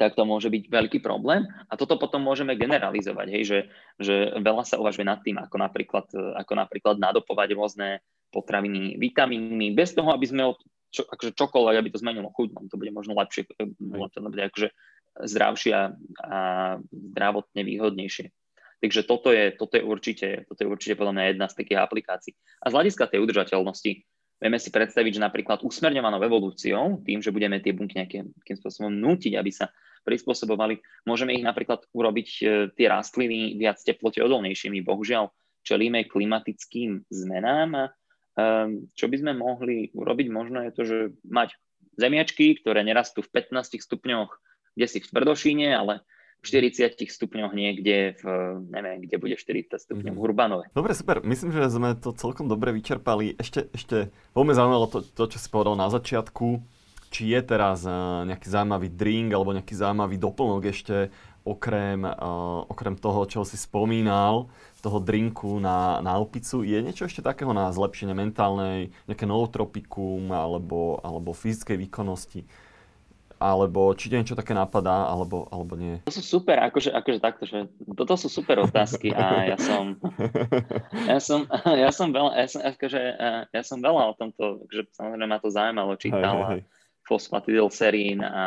[0.00, 1.44] tak to môže byť veľký problém.
[1.68, 3.58] A toto potom môžeme generalizovať, hej, že,
[4.00, 6.08] že veľa sa uvažuje nad tým, ako napríklad,
[6.40, 7.88] ako napríklad nadopovať rôzne
[8.32, 10.58] potraviny vitamínmi, bez toho, aby sme od
[10.92, 14.68] čo, akože čokoľvek, aby to zmenilo chuť, no, to bude možno lepšie, to bude akože
[15.18, 15.88] zdravšie a,
[16.90, 18.32] zdravotne výhodnejšie.
[18.82, 22.34] Takže toto je, toto, je určite, toto je určite podľa mňa jedna z takých aplikácií.
[22.66, 23.92] A z hľadiska tej udržateľnosti
[24.42, 29.38] vieme si predstaviť, že napríklad usmerňovanou evolúciou, tým, že budeme tie bunky nejakým spôsobom nútiť,
[29.38, 29.70] aby sa
[30.02, 32.44] prispôsobovali, môžeme ich napríklad urobiť e,
[32.74, 34.82] tie rastliny viac teplote odolnejšími.
[34.82, 35.30] Bohužiaľ,
[35.62, 37.84] čelíme klimatickým zmenám a
[38.34, 41.54] um, čo by sme mohli urobiť možno je to, že mať
[42.02, 44.30] zemiačky, ktoré nerastú v 15 stupňoch
[44.76, 46.04] kde si v Tvrdošíne, ale
[46.42, 48.24] v 40 stupňoch niekde, v,
[48.74, 50.26] neviem, kde bude 40 stupňov v mhm.
[50.26, 50.64] Urbanove.
[50.74, 51.22] Dobre, super.
[51.22, 53.38] Myslím, že sme to celkom dobre vyčerpali.
[53.38, 56.58] Ešte, ešte veľmi zaujímalo to, to, čo si povedal na začiatku.
[57.12, 61.12] Či je teraz uh, nejaký zaujímavý drink alebo nejaký zaujímavý doplnok ešte
[61.44, 64.48] okrem, uh, okrem toho, čo si spomínal,
[64.82, 66.66] toho drinku na, na opicu.
[66.66, 72.42] Je niečo ešte takého na zlepšenie mentálnej, nejaké nootropikum alebo, alebo fyzickej výkonnosti?
[73.42, 75.98] Alebo či ťa niečo také napadá, alebo, alebo nie?
[76.06, 77.66] To sú super, akože, akože takto, že
[77.98, 79.98] toto sú super otázky a ja som,
[81.10, 81.50] ja som,
[81.84, 83.02] ja som veľa, ja som, akože,
[83.50, 86.62] ja som veľa o tomto, že samozrejme ma to zaujímalo, čítal hej, hej, hej.
[87.10, 88.46] fosfatidylserín a, a,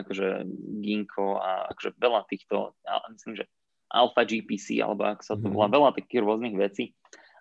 [0.00, 0.48] akože
[0.80, 2.72] ginko a akože veľa týchto,
[3.12, 3.44] myslím, že
[3.92, 5.76] alfa GPC, alebo ak sa to volá, mm-hmm.
[5.76, 6.92] veľa takých rôznych vecí.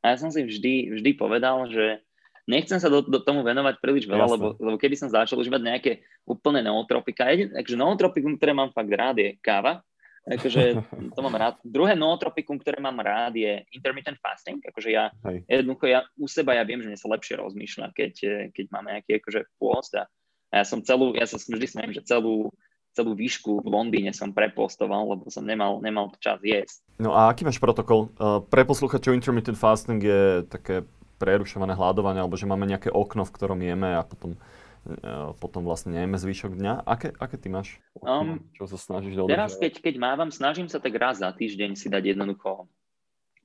[0.04, 2.00] A ja som si vždy, vždy povedal, že
[2.48, 5.62] nechcem sa do, do tomu venovať príliš veľa, lebo, lebo keby som začal už mať
[5.62, 5.92] nejaké
[6.24, 9.84] úplné nootropika, takže nootropikum, ktoré mám fakt rád, je káva,
[10.24, 10.64] akože
[11.16, 11.56] to mám rád.
[11.62, 15.44] Druhé nootropikum, ktoré mám rád, je intermittent fasting, akože ja Hej.
[15.46, 18.14] jednoducho ja u seba ja viem, že mne sa lepšie rozmýšľa, keď,
[18.56, 20.08] keď máme nejaký akože pôst a,
[20.48, 22.56] ja som celú, ja sa vždy smiem, že celú,
[22.96, 26.80] celú výšku v Londýne som prepostoval, lebo som nemal, nemal čas jesť.
[26.98, 28.10] No a aký máš protokol?
[28.16, 30.88] Uh, pre posluchačov intermittent fasting je také
[31.18, 35.98] prerušované hľadovanie, alebo že máme nejaké okno, v ktorom jeme a potom, uh, potom vlastne
[35.98, 36.74] nejeme zvyšok dňa.
[36.86, 37.82] Aké, aké ty máš?
[38.00, 39.34] Um, čo sa snažíš dodržať?
[39.36, 42.70] Teraz, keď, keď mávam, snažím sa tak raz za týždeň si dať jednoducho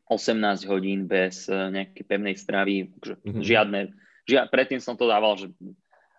[0.07, 3.43] 18 hodín bez uh, nejakej pevnej stravy, mm-hmm.
[3.43, 3.81] žiadne,
[4.29, 5.49] žia, predtým som to dával, že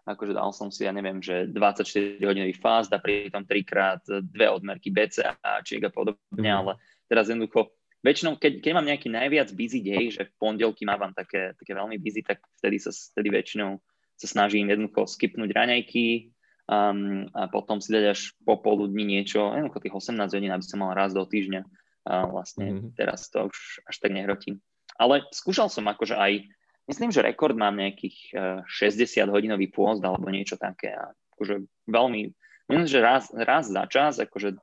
[0.04, 4.91] akože dal som si, ja neviem, že 24 hodinový fast a pritom trikrát dve odmerky
[4.91, 6.60] BCA, čiek a podobne, mm-hmm.
[6.60, 6.76] ale
[7.08, 7.72] teraz jednoducho
[8.04, 11.95] väčšinou, keď, keď mám nejaký najviac busy day, že v pondelky mávam také, také veľmi
[11.97, 13.80] busy, tak vtedy sa vtedy väčšinou
[14.20, 16.36] sa snažím jednoducho skipnúť raňajky
[16.70, 20.93] um, a potom si dať až popoludní niečo, jednoducho tých 18 hodín, aby som mal
[20.93, 21.62] raz do týždňa.
[22.04, 22.99] A vlastne mm-hmm.
[22.99, 24.60] teraz to už až tak nehrotím.
[24.99, 26.45] Ale skúšal som akože aj,
[26.91, 30.93] myslím, že rekord mám nejakých uh, 60 hodinový pôzd alebo niečo také.
[30.93, 32.22] A akože veľmi,
[32.70, 34.60] myslím, že raz, raz za čas, akože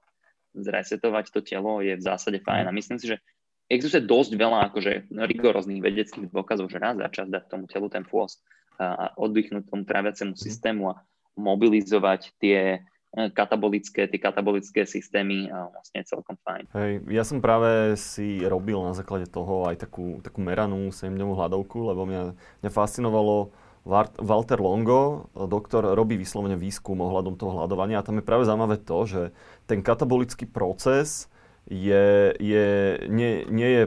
[0.54, 2.66] zresetovať to telo je v zásade fajn.
[2.68, 3.22] A myslím si, že
[3.70, 8.02] existuje dosť veľa akože rigoróznych vedeckých dôkazov, že raz za čas dať tomu telu ten
[8.02, 8.42] pôst
[8.80, 10.40] a oddychnúť tomu tráviacemu mhm.
[10.40, 11.04] systému a
[11.36, 16.64] mobilizovať tie e, katabolické, tie katabolické systémy a vlastne celkom fajn.
[16.74, 21.78] Hej, ja som práve si robil na základe toho aj takú, takú meranú 7-dňovú hľadovku,
[21.92, 22.22] lebo mňa,
[22.64, 23.52] mňa fascinovalo
[23.84, 28.98] Walter Longo, doktor, robí vyslovene výskum ohľadom toho hľadovania a tam je práve zaujímavé to,
[29.08, 29.22] že
[29.64, 31.32] ten katabolický proces
[31.64, 32.66] je, je,
[33.08, 33.84] nie, nie, je,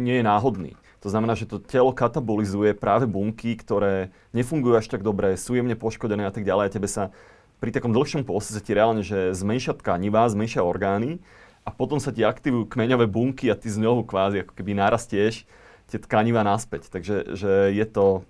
[0.00, 0.72] nie je náhodný.
[1.04, 5.78] To znamená, že to telo katabolizuje práve bunky, ktoré nefungujú až tak dobre, sú jemne
[5.78, 7.14] poškodené a tak ďalej a tebe sa
[7.58, 11.18] pri takom dlhšom sa ti reálne, že zmenšia tkanivá, zmenšia orgány
[11.66, 15.44] a potom sa ti aktivujú kmeňové bunky a ty z kvázi ako keby narastieš
[15.90, 16.88] tie tkanivá naspäť.
[16.88, 18.22] Takže že je to,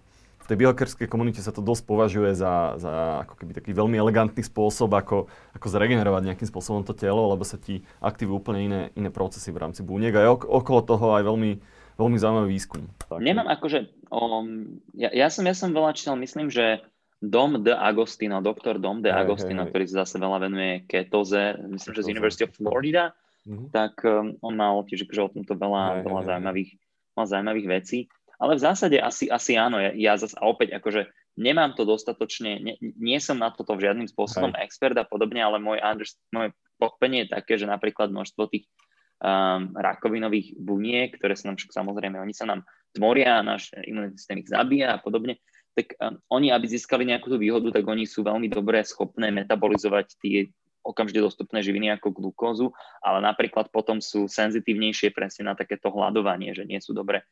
[0.48, 4.88] tej biohackerskej komunite sa to dosť považuje za, za ako keby taký veľmi elegantný spôsob,
[4.96, 9.52] ako, ako zregenerovať nejakým spôsobom to telo, lebo sa ti aktivujú úplne iné, iné procesy
[9.52, 11.52] v rámci buniek a je ok- okolo toho aj veľmi,
[12.00, 12.88] veľmi zaujímavý výskum.
[13.04, 13.20] Tak.
[13.20, 16.80] Nemám akože, um, ja, ja, som, ja som veľa čítal, myslím, že
[17.20, 21.60] Dom de Agostino, doktor Dom de Agostino, hey, hey, ktorý sa zase veľa venuje ketoze,
[21.66, 23.12] myslím, že z University of Florida,
[23.44, 23.68] mm-hmm.
[23.74, 26.70] tak um, on mal tiež akože o tomto veľa, hey, veľa hey, zaujímavých,
[27.18, 27.98] veľa zaujímavých vecí.
[28.38, 32.74] Ale v zásade asi, asi áno, ja, ja zase opäť akože nemám to dostatočne, nie,
[32.80, 34.70] nie som na toto v žiadnym spôsobom Hej.
[34.70, 35.82] expert a podobne, ale môj,
[36.30, 38.70] moje pochopenie je také, že napríklad množstvo tých
[39.18, 42.62] um, rakovinových buniek, ktoré sa nám však samozrejme, oni sa nám
[42.94, 45.42] tvoria, náš imunitný systém ich zabíja a podobne,
[45.74, 50.06] tak um, oni, aby získali nejakú tú výhodu, tak oni sú veľmi dobre schopné metabolizovať
[50.22, 50.46] tie
[50.86, 52.72] okamžite dostupné živiny ako glukózu,
[53.04, 57.26] ale napríklad potom sú senzitívnejšie presne na takéto hľadovanie, že nie sú dobre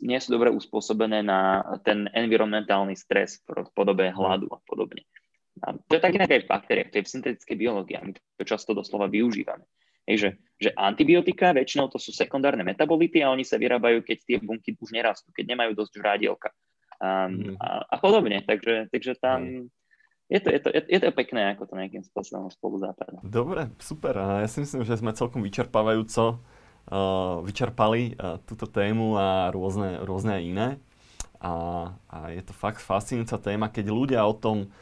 [0.00, 5.04] nie sú dobre uspôsobené na ten environmentálny stres v podobe hladu a podobne.
[5.62, 8.44] A to je také aj v baktériách, to je v syntetickej biológii a my to
[8.44, 9.62] často doslova využívame.
[10.04, 14.36] Hej, že, že antibiotika väčšinou to sú sekundárne metabolity a oni sa vyrábajú, keď tie
[14.36, 16.52] bunky už nerastú, keď nemajú dosť žrádielka
[17.00, 17.56] um, mm.
[17.56, 18.44] a, a podobne.
[18.44, 19.72] Takže, takže tam
[20.28, 23.20] je to, je, to, je, to pekné, ako to nejakým spôsobom spolu západa.
[23.20, 24.16] Dobre, super.
[24.16, 26.40] A ja si myslím, že sme celkom vyčerpávajúco
[27.44, 30.76] vyčerpali uh, túto tému a rôzne, rôzne iné.
[31.40, 34.72] A, a je to fakt fascinujúca téma, keď ľudia o tom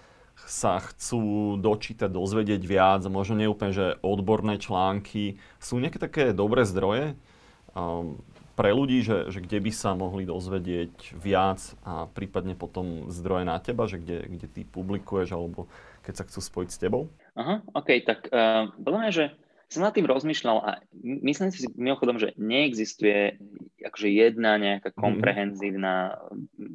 [0.46, 5.38] sa chcú dočítať, dozvedieť viac, možno nie úplne, že odborné články.
[5.62, 7.14] Sú nejaké také dobré zdroje?
[7.74, 8.18] Um,
[8.52, 13.56] pre ľudí, že, že kde by sa mohli dozvedieť viac a prípadne potom zdroje na
[13.56, 15.72] teba, že kde, kde ty publikuješ alebo
[16.04, 17.08] keď sa chcú spojiť s tebou?
[17.32, 19.24] Aha, OK, tak uh, podľa že
[19.72, 20.70] som nad tým rozmýšľal a
[21.00, 23.40] myslím si mimochodom, že neexistuje
[23.80, 24.98] akože jedna nejaká mhm.
[25.00, 26.72] komprehenzívna mm-hmm.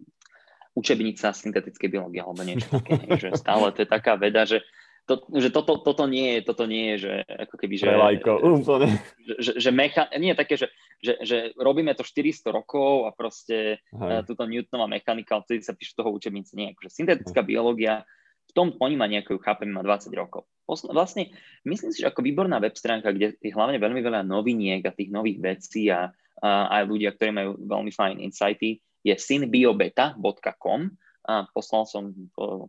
[0.74, 4.66] učebnica syntetickej biológie alebo niečo také, že stále to je taká veda, že
[5.08, 7.14] to, že toto, toto, nie je, toto nie je, že
[7.48, 8.32] ako keby, že, lajko,
[9.24, 10.68] že, že, že mecha, nie je také, že,
[11.00, 15.95] že, že robíme to 400 rokov a proste uh, túto Newtonová mechanika, vtedy sa píše
[15.95, 18.04] toho učebnice, nie, akože syntetická biológia,
[18.48, 20.48] v tom ponímaní, ako ju chápem, má 20 rokov.
[20.68, 21.32] Vlastne,
[21.64, 25.12] myslím si, že ako výborná web stránka, kde je hlavne veľmi veľa noviniek a tých
[25.12, 26.12] nových vecí a,
[26.43, 30.82] aj ľudia, ktorí majú veľmi fajn insighty, je synbiobeta.com
[31.28, 32.14] a poslal som,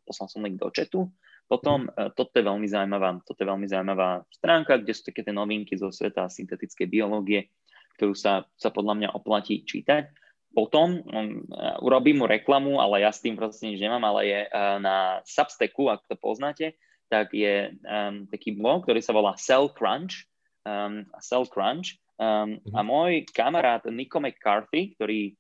[0.03, 1.11] poslal som link do chatu
[1.49, 5.33] potom e, toto je veľmi zaujímavá, toto je veľmi zaujímavá stránka, kde sú také tie
[5.33, 7.49] novinky zo sveta syntetickej biológie,
[7.97, 10.13] ktorú sa, sa podľa mňa oplatí čítať.
[10.53, 11.45] Potom um,
[11.85, 15.93] urobím mu reklamu, ale ja s tým proste nič nemám, ale je uh, na Substacku,
[15.93, 16.75] ak to poznáte,
[17.09, 20.29] tak je um, taký blog, ktorý sa volá Cell Crunch.
[20.69, 21.97] Um, Cell Crunch.
[22.19, 25.39] Um, a môj kamarát Nico McCarthy, ktorý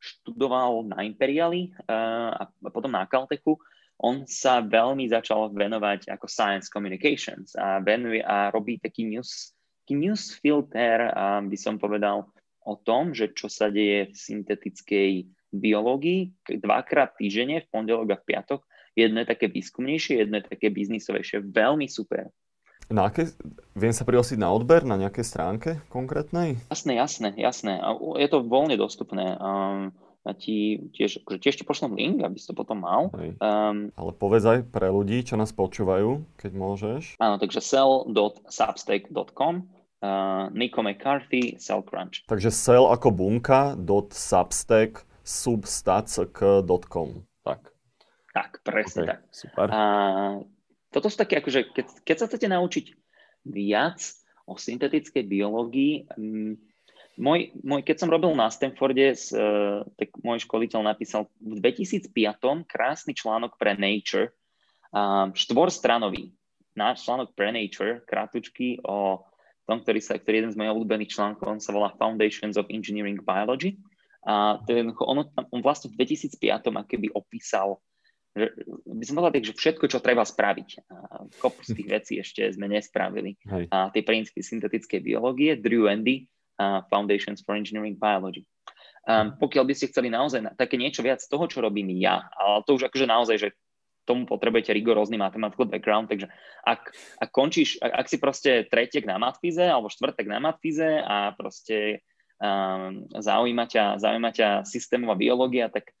[0.00, 2.42] študoval na Imperiali uh, a
[2.72, 3.60] potom na Caltechu,
[4.00, 9.52] on sa veľmi začal venovať ako science communications a venuje a robí taký news,
[9.84, 12.24] taký news filter, a by som povedal,
[12.64, 15.10] o tom, že čo sa deje v syntetickej
[15.50, 16.30] biológii
[16.62, 18.62] dvakrát týždenne, v pondelok a v piatok.
[18.94, 21.50] Jedno je také výskumnejšie, jedno je také biznisovejšie.
[21.50, 22.30] Veľmi super.
[22.90, 23.30] Na aké,
[23.78, 26.58] viem sa prihlásiť na odber na nejakej stránke konkrétnej?
[26.74, 27.78] Jasné, jasné, jasné.
[27.78, 29.38] A je to voľne dostupné.
[29.38, 29.94] Um,
[30.26, 33.08] a ti tiež, akože tiež ti pošlem link, aby si to potom mal.
[33.14, 37.16] Um, Ale povedz aj pre ľudí, čo nás počúvajú, keď môžeš.
[37.22, 39.70] Áno, takže sell.substack.com
[40.02, 42.24] uh, Nico McCarthy, Cell Crunch.
[42.26, 47.10] Takže sell ako bunka, dot substack, substack.com.
[47.44, 47.60] Tak.
[48.30, 49.18] Tak, presne okay, tak.
[49.30, 49.66] Super.
[49.70, 49.80] A
[50.90, 52.86] toto sú také, akože keď, keď sa chcete naučiť
[53.46, 54.00] viac
[54.48, 56.58] o syntetickej biológii, um,
[57.20, 62.10] môj, môj, keď som robil na Stanforde, s, uh, tak môj školiteľ napísal v 2005
[62.66, 64.34] krásny článok pre Nature,
[64.90, 66.34] uh, štvorstranový
[66.74, 69.26] náš článok pre Nature, krátučky o
[69.70, 73.22] tom, ktorý, sa, ktorý jeden z mojich obľúbených článkov, on sa volá Foundations of Engineering
[73.22, 73.78] Biology.
[74.26, 77.78] A to je, on, on vlastne v 2005 akéby opísal
[78.30, 78.46] že,
[78.86, 80.86] by som povedal tak, že všetko, čo treba spraviť.
[81.42, 83.34] Kopu z tých vecí ešte sme nespravili.
[83.42, 83.66] Hej.
[83.74, 86.30] A tie princípy syntetickej biológie, Drew Andy,
[86.62, 88.46] uh, Foundations for Engineering Biology.
[89.08, 92.20] Um, pokiaľ by ste chceli naozaj na, také niečo viac z toho, čo robím ja,
[92.36, 93.48] ale to už akože naozaj, že
[94.04, 96.26] tomu potrebujete rigorózny matematický background, takže
[96.64, 96.90] ak,
[97.20, 102.02] ak končíš, ak, ak si proste tretiek na matfize alebo štvrtek na matfize a proste
[102.40, 105.92] um, zaujíma, ťa, zaujíma ťa systémová biológia, tak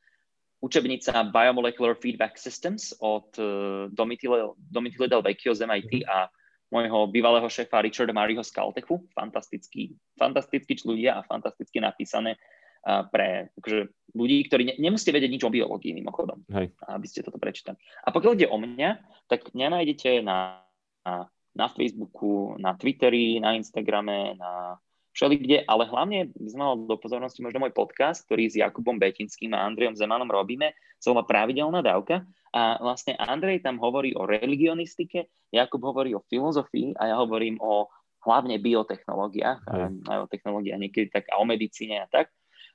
[0.60, 6.28] učebnica Biomolecular Feedback Systems od uh, Domitila Del Vecchio z MIT a
[6.70, 9.02] môjho bývalého šéfa Richarda Mariho z Caltechu.
[9.10, 12.38] Fantastický, fantastický ľudia a fantasticky napísané
[12.84, 13.80] pre akože,
[14.16, 16.72] ľudí, ktorí ne, nemusíte vedieť nič o biológii mimochodom, Hej.
[16.88, 17.76] aby ste toto prečítali.
[18.04, 18.90] A pokiaľ ide o mňa,
[19.28, 20.64] tak mňa nájdete na,
[21.04, 24.80] na, na Facebooku, na Twitteri, na Instagrame, na
[25.12, 29.50] všelikde, ale hlavne by sme mal do pozornosti možno môj podcast, ktorý s Jakubom Betinským
[29.52, 30.72] a Andrejom Zemanom robíme,
[31.02, 32.22] sa volá Pravidelná dávka
[32.54, 37.90] a vlastne Andrej tam hovorí o religionistike, Jakub hovorí o filozofii a ja hovorím o
[38.20, 42.30] hlavne biotechnológiách a, a o technológiách niekedy tak a o medicíne a tak.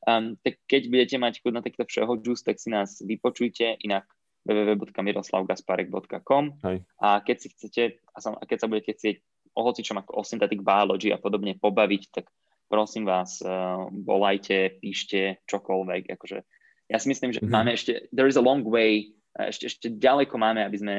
[0.06, 4.06] Um, tak keď budete mať chuť na takto všeho juice, tak si nás vypočujte, inak
[4.46, 6.44] www.miroslavgasparek.com
[7.02, 7.84] a keď si chcete,
[8.14, 9.16] a, a keď sa budete chcieť
[9.58, 12.30] o hocičom ako synthetic biology a podobne pobaviť, tak
[12.70, 16.38] prosím vás, uh, volajte, píšte čokoľvek, akože.
[16.90, 17.50] Ja si myslím, že Mhm.
[17.50, 20.96] máme ešte, there is a long way, ešte, ešte ďaleko máme, aby sme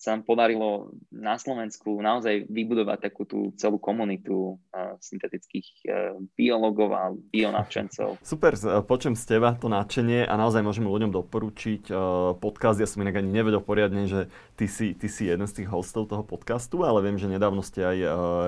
[0.00, 6.88] sa nám podarilo na Slovensku naozaj vybudovať takú tú celú komunitu uh, syntetických uh, biologov
[6.96, 8.16] a bionavčencov.
[8.24, 12.80] Super, z- počujem z teba to nadšenie a naozaj môžem ľuďom doporučiť uh, podcast.
[12.80, 16.08] Ja som inak ani nevedel poriadne, že ty si, ty si jeden z tých hostov
[16.08, 17.98] toho podcastu, ale viem, že nedávno ste aj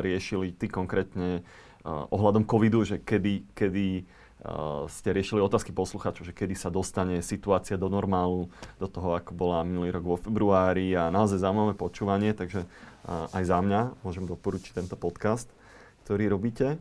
[0.00, 1.44] riešili ty konkrétne
[1.84, 4.06] ohľadom covidu, že kedy, kedy
[4.90, 8.50] ste riešili otázky poslucháčov, že kedy sa dostane situácia do normálu,
[8.82, 13.42] do toho, ako bola minulý rok vo februári a naozaj zaujímavé počúvanie, takže uh, aj
[13.46, 15.46] za mňa môžem doporučiť tento podcast,
[16.02, 16.74] ktorý robíte.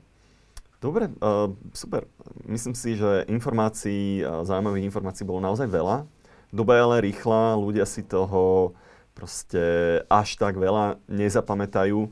[0.81, 2.09] Dobre, uh, super.
[2.49, 6.09] Myslím si, že informácií, zaujímavých informácií bolo naozaj veľa.
[6.49, 8.73] Doba je ale rýchla, ľudia si toho
[9.13, 9.61] proste
[10.09, 12.09] až tak veľa nezapamätajú.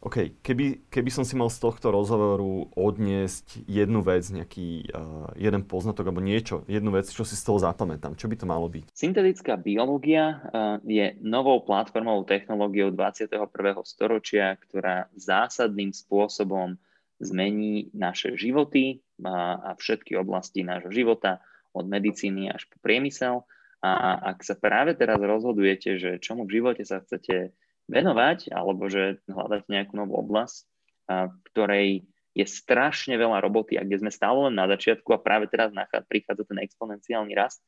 [0.00, 5.60] OK, keby, keby som si mal z tohto rozhovoru odniesť jednu vec, nejaký uh, jeden
[5.68, 8.88] poznatok alebo niečo, jednu vec, čo si z toho zapamätám, čo by to malo byť?
[8.96, 13.44] Syntetická biológia uh, je novou platformovou technológiou 21.
[13.84, 16.80] storočia, ktorá zásadným spôsobom
[17.20, 23.46] zmení naše životy a, a všetky oblasti nášho života, od medicíny až po priemysel.
[23.80, 27.52] A ak sa práve teraz rozhodujete, že čomu v živote sa chcete
[27.90, 30.62] venovať, alebo že hľadať nejakú novú oblasť,
[31.10, 31.88] v ktorej
[32.30, 35.74] je strašne veľa roboty a kde sme stále len na začiatku a práve teraz
[36.06, 37.58] prichádza ten exponenciálny rast,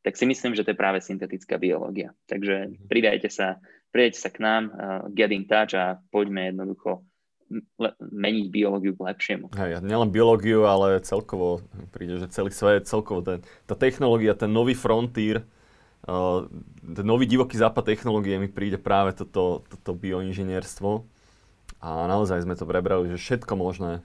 [0.00, 2.16] tak si myslím, že to je práve syntetická biológia.
[2.24, 3.60] Takže pridajte sa,
[3.92, 4.62] pridajte sa k nám,
[5.12, 7.04] get in touch a poďme jednoducho
[8.00, 9.54] meniť biológiu k lepšiemu.
[9.54, 11.62] Hej, nielen biológiu, ale celkovo
[11.94, 15.46] príde, že celý svet, celkovo ten, tá technológia, ten nový frontír,
[16.04, 21.02] ten nový divoký západ technológie mi príde práve toto, toto bioinžinierstvo.
[21.82, 24.02] A naozaj sme to prebrali, že všetko možné.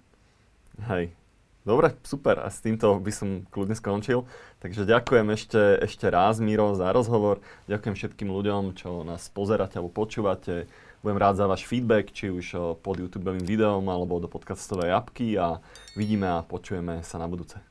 [0.90, 1.14] Hej.
[1.62, 2.42] Dobre, super.
[2.42, 4.26] A s týmto by som kľudne skončil.
[4.66, 7.38] Takže ďakujem ešte, ešte raz, Miro, za rozhovor.
[7.70, 10.66] Ďakujem všetkým ľuďom, čo nás pozeráte alebo počúvate.
[11.06, 15.38] Budem rád za váš feedback, či už o, pod YouTube videom alebo do podcastovej apky
[15.38, 15.62] a
[15.98, 17.71] vidíme a počujeme sa na budúce.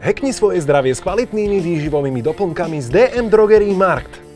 [0.00, 4.29] Hekni svoje zdravie s kvalitnými výživovými doplnkami z DM Drogery Markt.